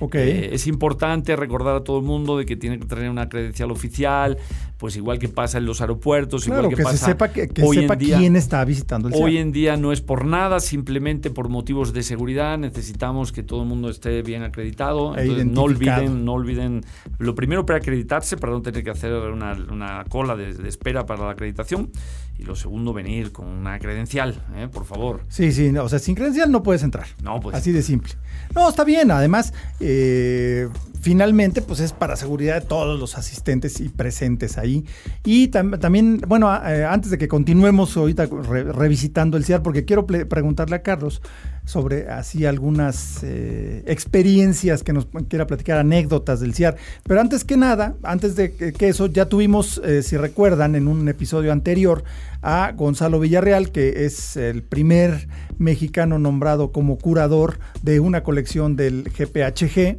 [0.00, 0.16] Ok.
[0.16, 3.70] Eh, es importante recordar a todo el mundo de que tiene que tener una credencial
[3.70, 4.38] oficial,
[4.78, 7.48] pues igual que pasa en los aeropuertos, claro, igual que, que, se pasa sepa, que,
[7.48, 8.18] que hoy sepa en día.
[8.18, 12.02] quién está visitando el Hoy en día no es por nada, simplemente por motivos de
[12.02, 15.16] seguridad necesitamos que todo el mundo esté bien acreditado.
[15.16, 16.80] E Entonces, no olviden, no olviden,
[17.18, 21.06] lo primero para acreditarse, para no tener que hacer una, una cola de, de espera
[21.06, 21.90] para la acreditación.
[22.38, 24.66] Y lo segundo, venir con una credencial, ¿eh?
[24.66, 25.20] por favor.
[25.28, 27.06] Sí, sí, no, o sea, sin credencial no puedes entrar.
[27.22, 28.14] No, pues Así de simple.
[28.54, 29.10] No, está bien.
[29.10, 30.68] Además, eh,
[31.00, 34.84] finalmente, pues es para seguridad de todos los asistentes y presentes ahí.
[35.24, 39.84] Y tam- también, bueno, eh, antes de que continuemos ahorita re- revisitando el CIAR, porque
[39.84, 41.20] quiero preguntarle a Carlos
[41.64, 46.76] sobre así algunas eh, experiencias que nos quiera platicar, anécdotas del CIAR.
[47.04, 51.08] Pero antes que nada, antes de que, eso, ya tuvimos, eh, si recuerdan, en un
[51.08, 52.04] episodio anterior
[52.42, 59.04] a Gonzalo Villarreal, que es el primer mexicano nombrado como curador de una colección del
[59.04, 59.98] GPHG.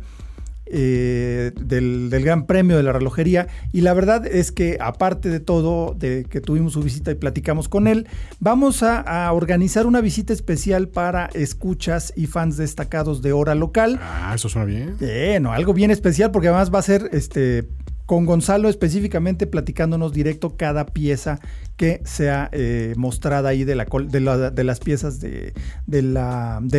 [0.66, 5.40] Eh, del, del Gran Premio de la Relojería y la verdad es que aparte de
[5.40, 8.08] todo, de que tuvimos su visita y platicamos con él,
[8.40, 14.00] vamos a, a organizar una visita especial para escuchas y fans destacados de hora local.
[14.02, 14.96] Ah, eso suena bien.
[15.00, 17.68] Bueno, algo bien especial porque además va a ser este
[18.14, 21.40] con Gonzalo específicamente platicándonos directo cada pieza
[21.78, 25.54] que sea eh, mostrada ahí de, la, de, la- de las piezas de,
[25.88, 26.14] del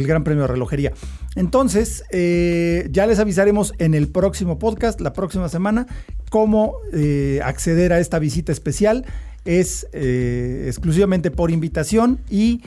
[0.07, 0.93] Gran Premio de Relojería.
[1.35, 5.89] Entonces, eh, ya les avisaremos en el próximo podcast, la próxima semana,
[6.31, 9.05] cómo eh, acceder a esta visita especial.
[9.45, 12.63] Es exclusivamente por invitación y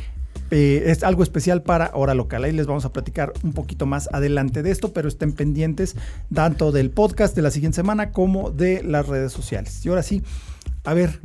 [0.52, 2.44] eh, es algo especial para Hora Local.
[2.44, 5.96] Ahí les vamos a platicar un poquito más adelante de esto, pero estén pendientes
[6.34, 9.86] tanto del podcast de la siguiente semana como de las redes sociales.
[9.86, 10.24] Y ahora sí,
[10.84, 11.20] a ver,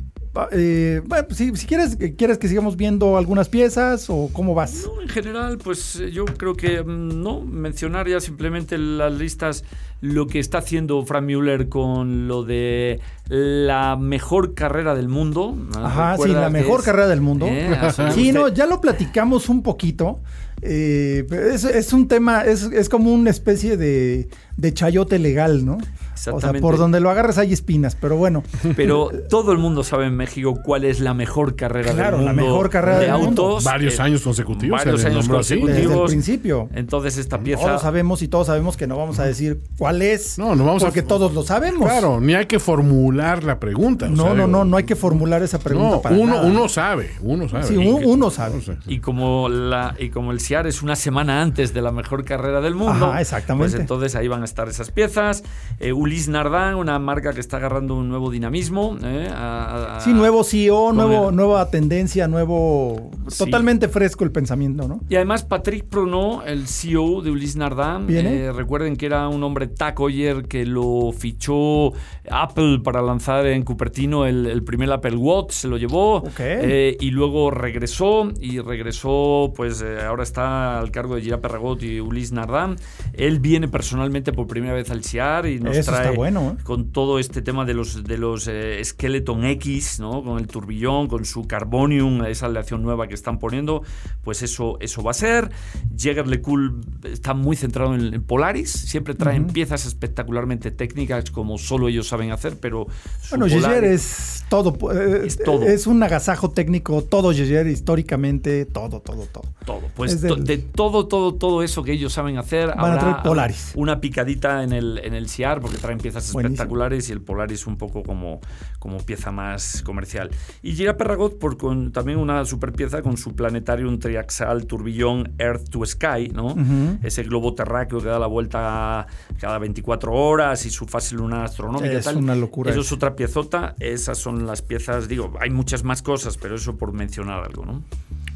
[0.53, 4.85] eh, bueno, si, si quieres, eh, ¿quieres que sigamos viendo algunas piezas o cómo vas?
[4.87, 9.65] No, en general, pues eh, yo creo que mm, no mencionar ya simplemente las listas
[10.01, 15.55] lo que está haciendo Frank Müller con lo de la mejor carrera del mundo.
[15.57, 15.85] ¿no?
[15.87, 17.47] Ajá, sí, la mejor es- carrera del mundo.
[17.49, 17.71] Eh,
[18.15, 20.21] Sí, no, ya lo platicamos un poquito.
[20.63, 25.79] Eh, es, es un tema, es, es como una especie de, de chayote legal, ¿no?
[26.23, 26.63] O sea, Exactamente.
[26.63, 28.43] por donde lo agarres hay espinas, pero bueno.
[28.77, 32.33] Pero todo el mundo sabe en México cuál es la mejor carrera Claro, del la
[32.33, 33.43] mundo mejor carrera de del mundo.
[33.47, 33.65] autos.
[33.65, 34.79] Varios Eh, años consecutivos.
[34.79, 35.55] varios años nombró así.
[35.61, 35.91] consecutivos.
[35.91, 36.69] Desde el principio.
[36.75, 37.73] Entonces esta Todos pieza...
[37.73, 40.39] lo sabemos y todos sabemos que no vamos a decir cuál es.
[40.39, 41.89] No, no vamos a- Porque todos lo sabemos.
[41.89, 44.09] Claro, ni hay que formular la pregunta.
[44.09, 46.47] No, sea, no, no, no hay que formular esa pregunta No, para uno, nada.
[46.47, 47.65] uno sabe, uno sabe.
[47.65, 48.61] Sí, uno- sabe.
[48.87, 52.61] Y como, la, y como el SIAR es una semana antes de la mejor carrera
[52.61, 53.73] del mundo, Ajá, exactamente.
[53.73, 55.43] pues entonces ahí van a estar esas piezas.
[55.81, 58.99] Eh, Ulis Nardán, una marca que está agarrando un nuevo dinamismo.
[59.03, 63.11] eh, a- a- Sí, nuevo CEO, nuevo, el- nueva tendencia, nuevo.
[63.29, 63.39] Sí.
[63.39, 65.01] Totalmente fresco el pensamiento, ¿no?
[65.09, 69.69] Y además Patrick Prono, el CEO de Ulis Nardán, eh, recuerden que era un hombre
[69.69, 71.93] tacoyer que lo fichó
[72.31, 76.41] Apple para lanzar en Cupertino el, el primer Apple Watch, se lo llevó Ok.
[76.41, 81.83] eh, y luego regresó y regresó, pues eh, ahora está al cargo de Gira Perragot
[81.83, 82.77] y Ulis Nardán.
[83.15, 86.63] Él viene personalmente por primera vez al CIAR y nos Eso está trae bueno, ¿eh?
[86.63, 90.23] con todo este tema de los, de los eh, Skeleton X, ¿no?
[90.23, 93.83] Con el turbillón, con su Carbonium, esa aleación nueva que están poniendo,
[94.23, 95.51] pues eso, eso va a ser.
[95.97, 101.89] Jäger LeCool está muy centrado en, en Polaris, siempre traen piezas espectacularmente técnicas como solo
[101.89, 102.87] ellos saben hacer, pero
[103.31, 104.77] Bueno, Yeyer es todo.
[104.93, 105.63] eh, Es todo.
[105.63, 109.45] Es un agasajo técnico, todo Yeyer históricamente, todo, todo, todo.
[109.65, 109.81] todo.
[109.95, 113.73] Pues del- de todo, todo, todo eso que ellos saben hacer, Van a traer Polaris.
[113.75, 116.55] una picadita en el, en el CIAR porque traen piezas Buenísimo.
[116.55, 118.41] espectaculares y el Polaris un poco como,
[118.79, 120.31] como pieza más comercial.
[120.63, 125.69] Y Gira Perragot por con también una super pieza con su Planetarium Triaxal Turbillón Earth
[125.69, 126.55] to Sky, ¿no?
[127.03, 129.07] Ese globo terráqueo que da la vuelta
[129.39, 131.93] cada 24 horas y su fase lunar astronómica.
[131.93, 132.17] y Es tal.
[132.17, 132.87] una locura Eso eso.
[132.89, 133.75] es otra piezota.
[133.81, 137.83] Esas son las piezas, digo, hay muchas más cosas, pero eso por mencionar algo, ¿no?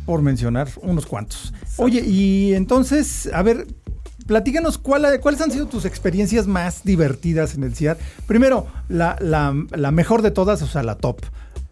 [0.05, 1.53] Por mencionar unos cuantos.
[1.79, 3.67] Oye, y entonces, a ver,
[4.27, 7.97] platícanos cuál- cuáles han sido tus experiencias más divertidas en el CIAR.
[8.27, 11.21] Primero, la, la- la mejor de todas, o sea, la top.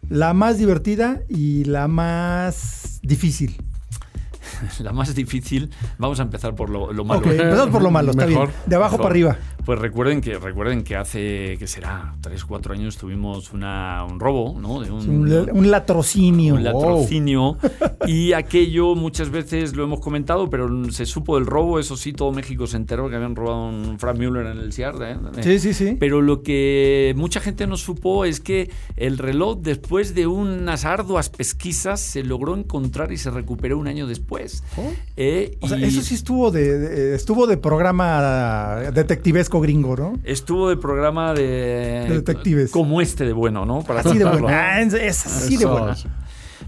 [0.09, 3.57] La más divertida y la más difícil.
[4.79, 7.21] La más difícil, vamos a empezar por lo, lo malo.
[7.21, 8.49] Ok, empezamos por lo malo, está Mejor.
[8.49, 8.59] bien.
[8.67, 9.03] De abajo Mejor.
[9.03, 9.37] para arriba.
[9.65, 12.15] Pues recuerden que recuerden que hace, que será?
[12.21, 14.81] Tres, cuatro años tuvimos una, un robo, ¿no?
[14.81, 16.55] De un, un, un, latrocinio.
[16.55, 17.57] Un latrocinio.
[18.07, 21.79] y aquello muchas veces lo hemos comentado, pero se supo del robo.
[21.79, 24.97] Eso sí, todo México se enteró que habían robado un Frank Müller en el CIAR.
[25.01, 25.17] ¿eh?
[25.41, 25.97] Sí, sí, sí.
[25.99, 31.31] Pero lo que mucha gente no supo es que el reloj, después de unas arduas
[31.31, 34.63] pesquisas, se logró encontrar y se recuperó un año después.
[34.77, 34.93] ¿Oh?
[35.17, 40.19] Eh, o sea, eso sí estuvo de, de, estuvo de programa detectivesco gringo, ¿no?
[40.25, 42.71] Estuvo de programa de, de detectives.
[42.71, 43.83] Como este de bueno, ¿no?
[43.83, 44.49] Para así de bueno.
[44.49, 45.95] Ah, es así de bueno.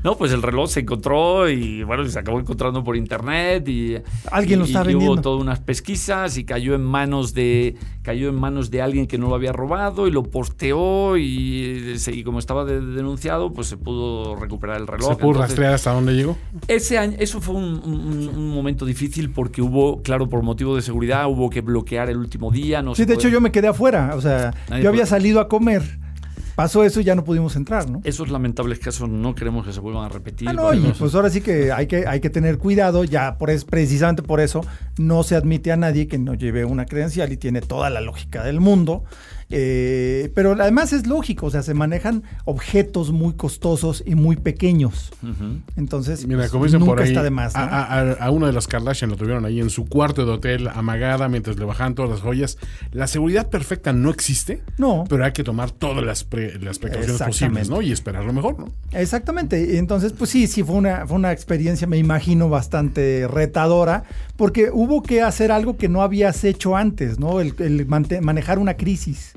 [0.07, 3.96] No, pues el reloj se encontró y bueno, se acabó encontrando por internet y
[4.30, 5.14] alguien lo y, está y vendiendo.
[5.14, 9.18] hubo todas unas pesquisas y cayó en manos de cayó en manos de alguien que
[9.18, 13.76] no lo había robado y lo posteó y, y como estaba de, denunciado, pues se
[13.76, 15.09] pudo recuperar el reloj.
[15.09, 16.38] ¿Se pudo Entonces, rastrear hasta dónde llegó?
[16.68, 20.82] Ese año, eso fue un, un, un, momento difícil porque hubo, claro, por motivo de
[20.82, 22.80] seguridad, hubo que bloquear el último día.
[22.80, 23.18] No sí, de puede...
[23.18, 25.07] hecho yo me quedé afuera, o sea, Nadie yo había puede...
[25.07, 26.05] salido a comer
[26.57, 28.00] pasó eso y ya no pudimos entrar, ¿no?
[28.02, 30.48] Esos lamentables casos no queremos que se vuelvan a repetir.
[30.48, 33.50] Ah, no, y pues ahora sí que hay que, hay que tener cuidado, ya por
[33.50, 34.62] es, precisamente por eso
[34.98, 38.42] no se admite a nadie que no lleve una credencial y tiene toda la lógica
[38.42, 39.04] del mundo.
[39.49, 45.12] Eh, pero además es lógico, o sea, se manejan objetos muy costosos y muy pequeños.
[45.22, 45.62] Uh -huh.
[45.76, 47.55] Entonces, Mira, pues, como dicen nunca por ahí, está de más.
[47.55, 47.61] ¿no?
[47.61, 50.68] A, a, a, una de las Kardashian lo tuvieron ahí en su cuarto de hotel,
[50.68, 52.59] amagada, mientras le bajaban todas las joyas.
[52.90, 55.05] La seguridad perfecta no existe, no.
[55.09, 57.82] pero hay que tomar todas las, pre, las precauciones posibles, ¿no?
[57.82, 58.72] Y esperar lo mejor, ¿no?
[58.92, 59.78] Exactamente.
[59.78, 64.05] Entonces, pues sí, sí, fue una, fue una experiencia, me imagino, bastante retadora,
[64.37, 67.41] porque hubo que hacer algo que no habías hecho antes, ¿no?
[67.41, 69.32] El, manejar una crisis.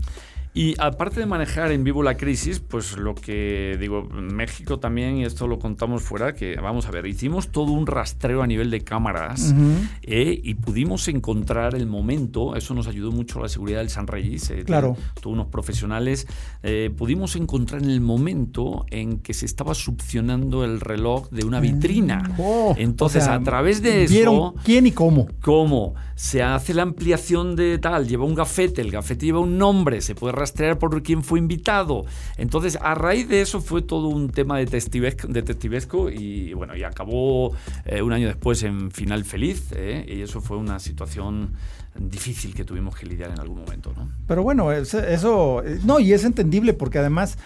[0.53, 5.23] Y aparte de manejar en vivo la crisis, pues lo que digo, México también, y
[5.23, 8.81] esto lo contamos fuera, que vamos a ver, hicimos todo un rastreo a nivel de
[8.81, 9.89] cámaras uh -huh.
[10.01, 14.07] eh, y pudimos encontrar el momento, eso nos ayudó mucho a la seguridad del San
[14.07, 14.97] Reyes, eh, claro.
[15.21, 16.27] todos unos profesionales,
[16.63, 21.59] eh, pudimos encontrar en el momento en que se estaba succionando el reloj de una
[21.59, 22.35] vitrina.
[22.39, 24.13] Oh, Entonces, o sea, a través de eso...
[24.13, 25.27] ¿Vieron quién y cómo?
[25.41, 25.93] ¿Cómo?
[26.15, 30.15] Se hace la ampliación de tal, lleva un gafete, el gafete lleva un nombre, se
[30.15, 32.05] puede rastrear por quién fue invitado.
[32.37, 37.53] Entonces, a raíz de eso fue todo un tema detectivesco, detectivesco y bueno, y acabó
[37.85, 40.05] eh, un año después en final feliz, ¿eh?
[40.07, 41.53] y eso fue una situación
[41.95, 44.09] difícil que tuvimos que lidiar en algún momento, ¿no?
[44.27, 47.37] Pero bueno, eso, no, y es entendible porque además,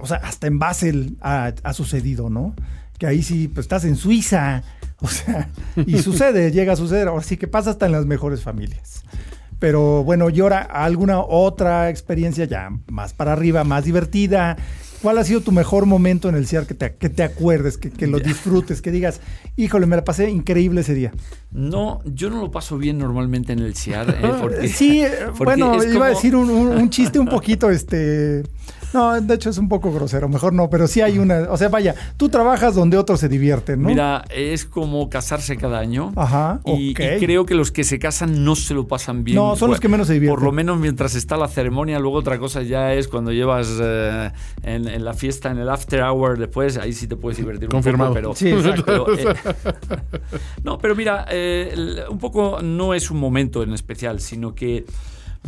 [0.00, 2.54] o sea, hasta en Basel ha, sucedido, ¿no?
[2.98, 4.62] Que ahí sí, pues estás en Suiza,
[5.00, 5.50] o sea,
[5.86, 9.04] y sucede, llega a suceder, así que pasa hasta en las mejores familias.
[9.62, 14.56] Pero bueno, y ahora alguna otra experiencia ya más para arriba, más divertida.
[15.00, 17.88] ¿Cuál ha sido tu mejor momento en el CIAR que te, que te acuerdes, que,
[17.92, 19.20] que, lo disfrutes, que digas,
[19.54, 21.12] híjole, me la pasé increíble ese día?
[21.52, 24.10] No, yo no lo paso bien normalmente en el CIAR.
[24.10, 24.32] ¿eh?
[24.40, 25.04] Porque, sí,
[25.38, 26.04] porque bueno, iba como...
[26.06, 28.42] a decir un, un, un, chiste un poquito, este...
[28.92, 31.68] No, de hecho es un poco grosero, mejor no, pero sí hay una, o sea,
[31.68, 33.88] vaya, tú trabajas donde otros se divierten, ¿no?
[33.88, 36.12] Mira, es como casarse cada año.
[36.16, 37.16] Ajá, y, okay.
[37.16, 39.36] y creo que los que se casan no se lo pasan bien.
[39.36, 40.36] No, son los que menos se divierten.
[40.36, 44.30] Por lo menos mientras está la ceremonia, luego otra cosa ya es cuando llevas eh,
[44.62, 48.12] en, en, la fiesta, en el after hour después, ahí sí te puedes divertir Confirmado.
[48.12, 48.34] un poco.
[48.38, 49.34] Pero, sí, pero, eh,
[50.64, 54.84] no, pero mira, eh, un poco no es un momento en especial, sino que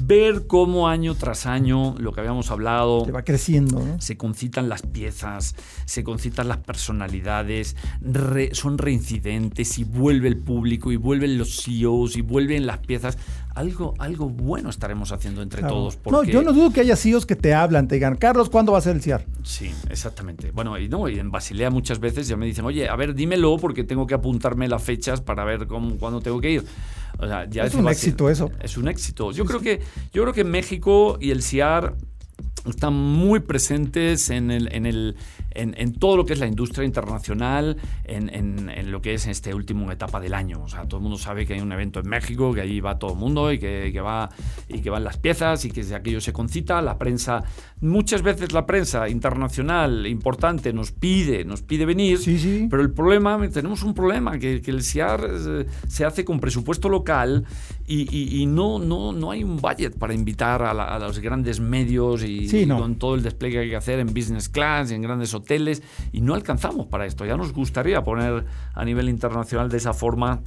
[0.00, 4.00] ver cómo año tras año lo que habíamos hablado Se va creciendo ¿no?
[4.00, 10.90] se concitan las piezas se concitan las personalidades re, son reincidentes y vuelve el público
[10.90, 13.18] y vuelven los CEOs y vuelven las piezas
[13.54, 15.76] algo, algo bueno estaremos haciendo entre claro.
[15.76, 16.16] todos porque...
[16.16, 18.78] no yo no dudo que haya CEOs que te hablan te digan Carlos ¿cuándo va
[18.78, 19.24] a ser el CIAR?
[19.44, 22.96] sí exactamente bueno y no y en Basilea muchas veces ya me dicen oye a
[22.96, 26.64] ver dímelo porque tengo que apuntarme las fechas para ver cómo, cuándo tengo que ir
[27.18, 28.50] o sea, ya es un éxito eso.
[28.60, 29.32] Es un éxito.
[29.32, 29.64] Yo sí, creo sí.
[29.64, 29.80] que
[30.12, 31.94] yo creo que México y el CIAR
[32.66, 35.16] están muy presentes en el, en el
[35.54, 39.26] en, en, todo lo que es la industria internacional, en, en, en, lo que es
[39.26, 40.62] este último etapa del año.
[40.62, 42.98] O sea, todo el mundo sabe que hay un evento en México, que allí va
[42.98, 44.28] todo el mundo y que, que va
[44.68, 46.82] y que van las piezas y que de aquello se concita.
[46.82, 47.44] La prensa,
[47.80, 52.66] muchas veces la prensa internacional importante nos pide, nos pide venir, sí, sí.
[52.70, 57.44] pero el problema, tenemos un problema, que, que el CIAR se hace con presupuesto local
[57.86, 61.18] y, y, y, no, no, no hay un budget para invitar a, la, a los
[61.18, 62.76] grandes medios y, sí, no.
[62.76, 65.34] y, con todo el despliegue que hay que hacer en business class y en grandes
[65.34, 65.43] hoteles
[66.12, 67.24] y no alcanzamos para esto.
[67.24, 70.40] Ya nos gustaría poner a nivel internacional de esa forma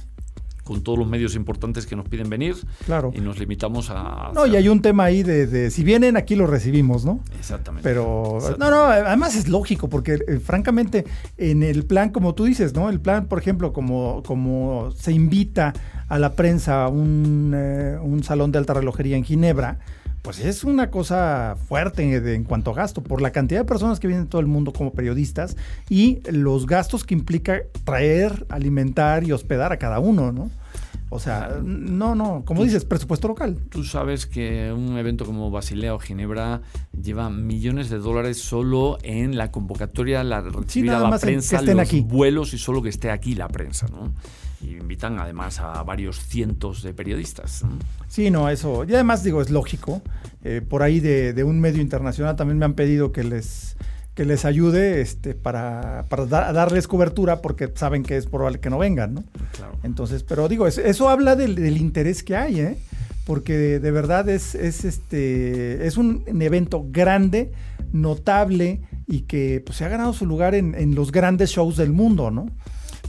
[0.68, 2.54] con todos los medios importantes que nos piden venir.
[2.84, 3.10] Claro.
[3.14, 4.32] Y nos limitamos a...
[4.34, 7.20] No, y hay un tema ahí de, si vienen, aquí lo recibimos, ¿no?
[7.38, 7.88] Exactamente.
[7.88, 11.06] Pero, no, no, además es lógico, porque eh, francamente,
[11.38, 12.90] en el plan, como tú dices, ¿no?
[12.90, 15.72] El plan, por ejemplo, como, como se invita
[16.06, 19.78] a la prensa a un, eh, un salón de alta relojería en Ginebra,
[20.22, 24.06] pues es una cosa fuerte en, cuanto a gasto, por la cantidad de personas que
[24.06, 25.56] vienen de todo el mundo como periodistas
[25.88, 30.50] y los gastos que implica traer, alimentar y hospedar a cada uno, ¿no?
[31.10, 33.56] O sea, no, no, como dices, presupuesto local.
[33.70, 36.60] Tú sabes que un evento como Basilea o Ginebra
[37.02, 42.02] lleva millones de dólares solo en la convocatoria, la recibida a la prensa, los aquí.
[42.02, 44.12] vuelos y solo que esté aquí la prensa, ¿no?
[44.60, 47.64] Y invitan además a varios cientos de periodistas.
[48.08, 48.84] Sí, no, eso.
[48.84, 50.02] Y además digo, es lógico.
[50.42, 53.76] Eh, por ahí de, un medio internacional también me han pedido que les
[54.14, 58.76] que les ayude este, para, para darles cobertura porque saben que es probable que no
[58.76, 59.24] vengan, ¿no?
[59.52, 59.78] Claro.
[59.84, 62.78] Entonces, pero digo, eso, habla del, interés que hay, ¿eh?
[63.24, 67.52] Porque de, verdad es, es, este, es un evento grande,
[67.92, 71.92] notable y que pues, se ha ganado su lugar en, en los grandes shows del
[71.92, 72.48] mundo, ¿no?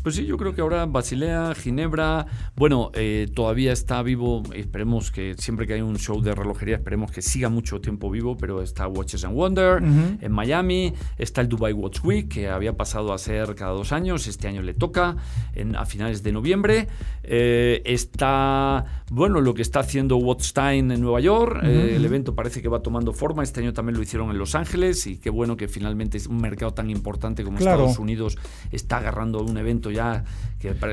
[0.03, 2.25] Pues sí, yo creo que ahora Basilea, Ginebra,
[2.55, 7.11] bueno, eh, todavía está vivo, esperemos que siempre que hay un show de relojería, esperemos
[7.11, 11.73] que siga mucho tiempo vivo, pero está Watches and Wonder en Miami, está el Dubai
[11.73, 15.17] Watch Week, que había pasado a ser cada dos años, este año le toca
[15.53, 16.87] en, a finales de noviembre,
[17.23, 22.61] eh, está, bueno, lo que está haciendo Watchstein en Nueva York, eh, el evento parece
[22.61, 25.57] que va tomando forma, este año también lo hicieron en Los Ángeles y qué bueno
[25.57, 28.37] que finalmente es un mercado tan importante como Estados Unidos
[28.71, 30.23] está agarrando un evento ya.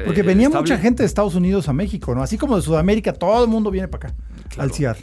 [0.04, 2.22] Porque venía mucha gente de Estados Unidos a México, ¿no?
[2.22, 4.16] Así como de Sudamérica, todo el mundo viene para acá,
[4.58, 4.96] al CIAR.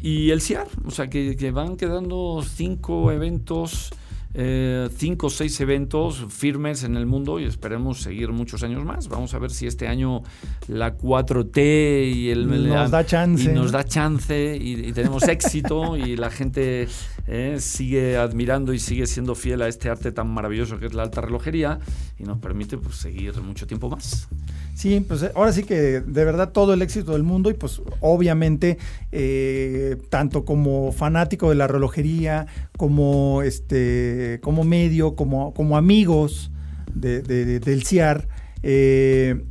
[0.00, 3.90] Y el CIAR, o sea, que, que van quedando cinco eventos
[4.38, 9.08] eh, cinco o seis eventos firmes en el mundo y esperemos seguir muchos años más.
[9.08, 10.24] Vamos a ver si este año
[10.68, 16.16] la 4T y el nos da chance, y nos da chance y, tenemos éxito y
[16.16, 16.86] la gente
[17.26, 21.02] eh, sigue admirando y sigue siendo fiel a este arte tan maravilloso que es la
[21.02, 21.78] alta relojería
[22.18, 24.28] y nos permite pues, seguir mucho tiempo más.
[24.76, 27.80] Sí, pues eh, ahora sí que de verdad todo el éxito del mundo y pues
[28.00, 28.76] obviamente
[29.10, 32.46] eh, tanto como fanático de la relojería,
[32.76, 36.50] como este, como medio, como, como amigos
[36.94, 38.28] de, del CIAR,
[38.62, 39.44] eh,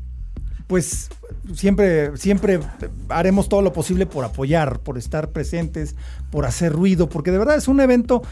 [0.68, 1.10] pues
[1.54, 2.60] siempre, siempre
[3.10, 5.96] haremos todo lo posible por apoyar, por estar presentes,
[6.32, 8.24] por hacer ruido, porque de verdad es un evento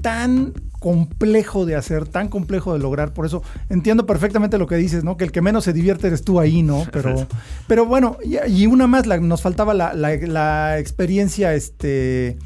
[0.00, 3.12] tan complejo de hacer, tan complejo de lograr.
[3.12, 5.16] Por eso entiendo perfectamente lo que dices, ¿no?
[5.16, 6.86] Que el que menos se divierte eres tú ahí, ¿no?
[6.90, 7.26] Pero,
[7.66, 12.38] pero bueno, y, una más, nos faltaba la, la experiencia, este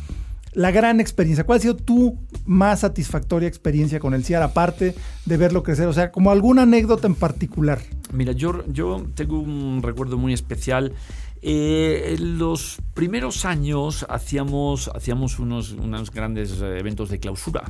[0.59, 1.45] la gran experiencia.
[1.45, 5.87] ¿Cuál ha sido tu más satisfactoria experiencia con el CIAR, aparte de verlo crecer?
[5.87, 7.79] O sea, como alguna anécdota en particular.
[8.13, 10.95] Mira, yo, yo tengo un recuerdo muy especial
[11.41, 17.63] eh, en los primeros años hacíamos, hacíamos unos, unos grandes eh, eventos de clausura.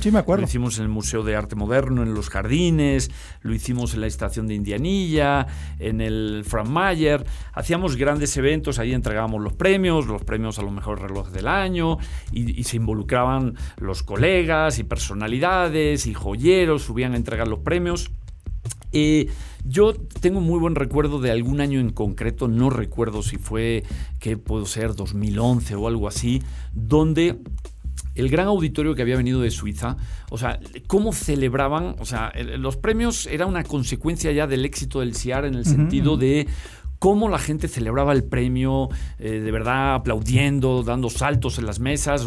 [0.00, 0.42] sí, me acuerdo.
[0.42, 3.10] Lo hicimos en el Museo de Arte Moderno, en los jardines,
[3.42, 5.46] lo hicimos en la estación de Indianilla,
[5.78, 7.24] en el Frank Mayer.
[7.52, 11.98] Hacíamos grandes eventos, ahí entregábamos los premios, los premios a los mejores relojes del año,
[12.32, 18.10] y, y se involucraban los colegas y personalidades y joyeros, subían a entregar los premios.
[18.92, 19.28] Eh,
[19.68, 23.84] yo tengo muy buen recuerdo de algún año en concreto, no recuerdo si fue,
[24.18, 26.42] que puedo ser, 2011 o algo así,
[26.72, 27.38] donde
[28.14, 29.96] el gran auditorio que había venido de Suiza,
[30.30, 35.14] o sea, cómo celebraban, o sea, los premios era una consecuencia ya del éxito del
[35.14, 36.46] CIAR en el sentido de
[37.06, 38.88] cómo la gente celebraba el premio,
[39.20, 42.26] eh, de verdad aplaudiendo, dando saltos en las mesas,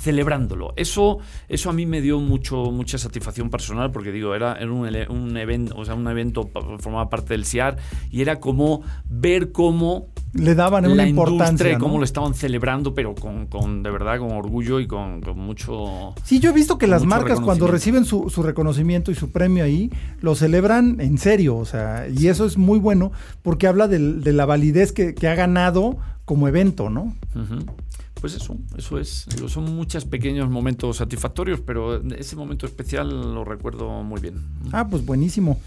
[0.00, 0.72] celebrándolo.
[0.76, 4.88] Eso, eso a mí me dio mucho, mucha satisfacción personal porque digo, era, era un,
[5.10, 6.48] un, evento, o sea, un evento
[6.78, 7.76] formaba parte del CIAR
[8.10, 11.78] y era como ver cómo le daban una importancia.
[11.78, 16.14] cómo lo estaban celebrando, pero con, con, de verdad con orgullo y con, mucho.
[16.24, 19.64] Sí, yo he visto que las marcas cuando reciben su, su, reconocimiento y su premio
[19.64, 23.12] ahí, lo celebran en serio, o sea, y eso es muy bueno
[23.42, 23.98] porque habla de,
[24.32, 27.14] la validez que, ha ganado como evento, ¿no?
[28.20, 29.26] Pues eso, eso es.
[29.48, 34.36] son muchos pequeños momentos satisfactorios, pero ese momento especial lo recuerdo muy bien.
[34.70, 35.58] Ah, pues buenísimo.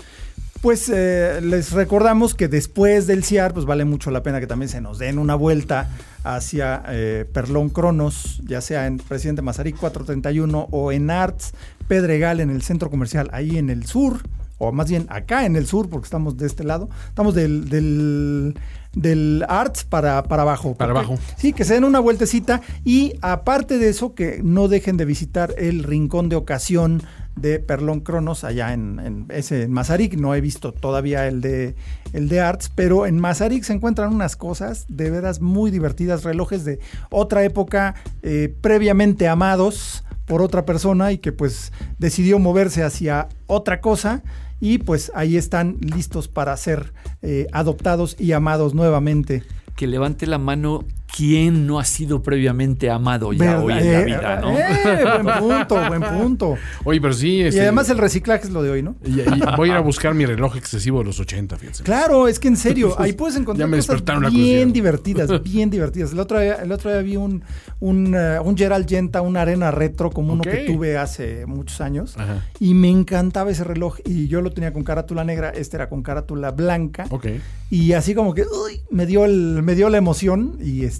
[0.61, 4.69] Pues eh, les recordamos que después del CIAR, pues vale mucho la pena que también
[4.69, 5.89] se nos den una vuelta
[6.23, 11.53] hacia eh, Perlón Cronos, ya sea en Presidente Mazarí 431 o en Arts
[11.87, 14.21] Pedregal en el centro comercial, ahí en el sur,
[14.57, 18.55] o más bien acá en el sur, porque estamos de este lado, estamos del, del,
[18.93, 20.75] del Arts para, para abajo.
[20.75, 21.19] Para abajo.
[21.37, 25.53] Sí, que se den una vueltecita y aparte de eso, que no dejen de visitar
[25.57, 27.03] el Rincón de Ocasión
[27.36, 30.17] de Perlón Cronos allá en, en ese en Mazarik.
[30.17, 31.75] No he visto todavía el de
[32.13, 36.63] el de Arts, pero en Mazarik se encuentran unas cosas de veras muy divertidas, relojes
[36.65, 36.79] de
[37.09, 43.81] otra época eh, previamente amados por otra persona y que pues decidió moverse hacia otra
[43.81, 44.23] cosa
[44.59, 49.43] y pues ahí están listos para ser eh, adoptados y amados nuevamente.
[49.75, 54.05] Que levante la mano quién no ha sido previamente amado ya hoy en la Eh,
[54.05, 54.57] vida, ¿no?
[54.57, 56.57] eh, buen punto, buen punto.
[56.83, 57.29] Oye, pero sí.
[57.37, 58.95] Y este, además el reciclaje es lo de hoy, ¿no?
[59.05, 61.83] y- y voy a ir a buscar mi reloj excesivo de los 80, fíjense.
[61.83, 64.01] Claro, es que en serio, ahí puedes encontrar Ya me cosas
[64.33, 66.11] bien divertidas, bien divertidas.
[66.11, 67.43] El otro día, el otro día vi un,
[67.79, 72.17] un, eh, un Gerald Genta, una arena retro como uno que tuve hace muchos años.
[72.17, 72.43] Ajá.
[72.59, 73.99] Y me encantaba ese reloj.
[74.05, 77.05] Y yo lo tenía con carátula negra, este era con carátula blanca.
[77.09, 77.27] Ok.
[77.69, 80.57] Y así como que uy, me dio el, me dio la emoción.
[80.61, 80.94] Y este.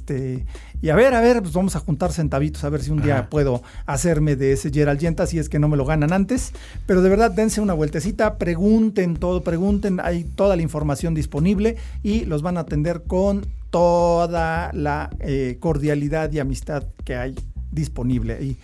[0.82, 3.20] Y a ver, a ver, pues vamos a juntar centavitos a ver si un día
[3.20, 3.30] Ajá.
[3.30, 6.52] puedo hacerme de ese Gerald Genta, si es que no me lo ganan antes.
[6.86, 12.26] Pero de verdad, dense una vueltecita, pregunten todo, pregunten, hay toda la información disponible y
[12.26, 17.36] los van a atender con toda la eh, cordialidad y amistad que hay
[17.72, 18.42] disponible.
[18.42, 18.58] Y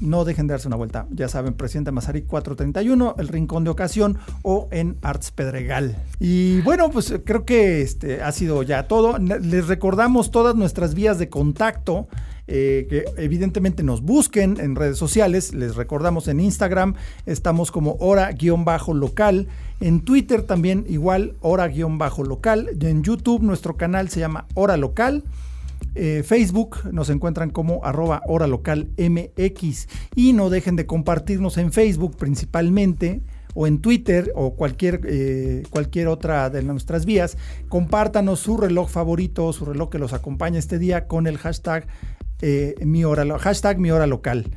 [0.00, 1.06] no dejen de darse una vuelta.
[1.10, 5.96] Ya saben, Presidente Mazarik 431, El Rincón de Ocasión o en Arts Pedregal.
[6.20, 9.18] Y bueno, pues eh, creo que este ha sido ya todo.
[9.18, 12.08] Les recordamos todas nuestras vías de contacto.
[12.48, 15.52] eh, que evidentemente nos busquen en redes sociales.
[15.52, 16.94] Les recordamos en Instagram,
[17.26, 19.48] estamos como hora-local.
[19.80, 22.70] En Twitter también igual, hora-local.
[22.80, 25.24] En YouTube nuestro canal se llama Hora Local.
[25.98, 31.72] Eh, Facebook nos encuentran como arroba hora local MX y no dejen de compartirnos en
[31.72, 33.22] Facebook principalmente
[33.54, 37.38] o en Twitter o cualquier, eh, cualquier otra de nuestras vías.
[37.70, 41.86] Compártanos su reloj favorito, su reloj que los acompaña este día con el hashtag
[42.42, 44.50] eh, mi hora, hashtag mi hora local.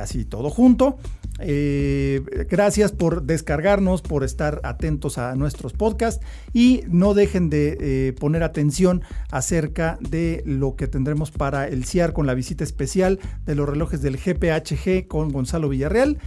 [0.00, 0.98] Así todo junto.
[1.38, 8.12] Eh, gracias por descargarnos, por estar atentos a nuestros podcasts y no dejen de eh,
[8.14, 13.54] poner atención acerca de lo que tendremos para el CIAR con la visita especial de
[13.54, 16.18] los relojes del GPHG con Gonzalo Villarreal.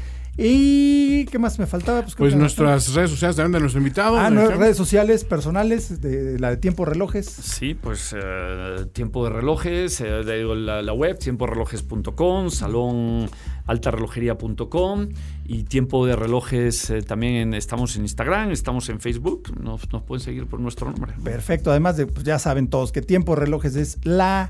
[0.42, 2.02] ¿Y qué más me faltaba?
[2.04, 4.18] Pues que- nuestras redes sociales también de nuestro invitado.
[4.18, 7.26] Ah, de no, redes sociales personales, de, la de tiempo relojes.
[7.26, 13.30] Sí, pues eh, tiempo de relojes, eh, digo, la, la web, tiemporelojes.com, salón
[13.68, 15.10] altarelojería.com
[15.46, 20.04] y tiempo de relojes eh, también en- estamos en Instagram, estamos en Facebook, nos, nos
[20.04, 21.14] pueden seguir por nuestro nombre.
[21.24, 24.50] Perfecto, además de, pues ya saben todos que Tiempo Relojes es la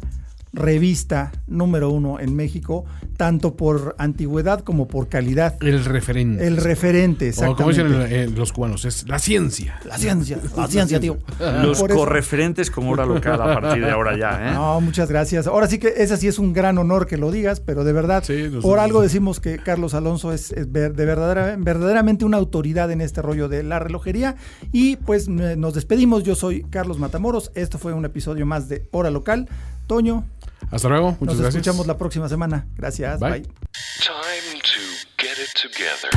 [0.51, 2.85] revista número uno en México,
[3.17, 5.55] tanto por antigüedad como por calidad.
[5.61, 6.45] El referente.
[6.47, 8.23] El referente, O como dicen exactamente.
[8.23, 9.79] el- eh, los cubanos, es la ciencia.
[9.85, 11.17] La ciencia, la ciencia, tío.
[11.61, 14.49] Los correferentes con hora local a partir de ahora ya.
[14.49, 14.53] ¿eh?
[14.53, 15.47] No, muchas gracias.
[15.47, 18.23] Ahora sí que ese sí es un gran honor que lo digas, pero de verdad,
[18.25, 23.01] Sí, por algo decimos que Carlos Alonso es, es de verdadera, verdaderamente una autoridad en
[23.01, 24.35] este rollo de la relojería.
[24.71, 26.23] Y pues nos despedimos.
[26.23, 27.51] Yo soy Carlos Matamoros.
[27.55, 29.47] Esto fue un episodio más de Hora Local.
[29.87, 30.23] Toño,
[30.71, 31.11] Hasta luego.
[31.19, 31.55] Muchas nos gracias.
[31.55, 32.67] escuchamos la próxima semana.
[32.75, 33.19] Gracias.
[33.19, 33.31] Bye.
[33.31, 33.41] bye.
[33.41, 34.81] Time to
[35.17, 36.09] get it together.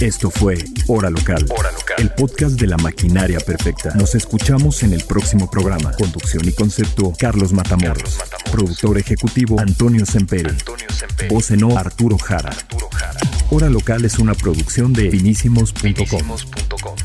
[0.00, 0.56] Esto fue
[0.86, 1.96] Hora Local, Hora Local.
[1.98, 3.92] el podcast de la maquinaria perfecta.
[3.96, 5.90] Nos escuchamos en el próximo programa.
[5.92, 7.96] Conducción y concepto, Carlos Matamoros.
[7.96, 8.52] Carlos Matamoros.
[8.52, 10.50] Productor ejecutivo, Antonio Sempere.
[10.50, 11.28] Antonio Semper.
[11.28, 12.50] Voz en off, Arturo Jara.
[12.50, 13.18] Arturo Jara.
[13.50, 15.80] Hora Local es una producción de finísimos.com.
[15.80, 16.96] Finísimos.com.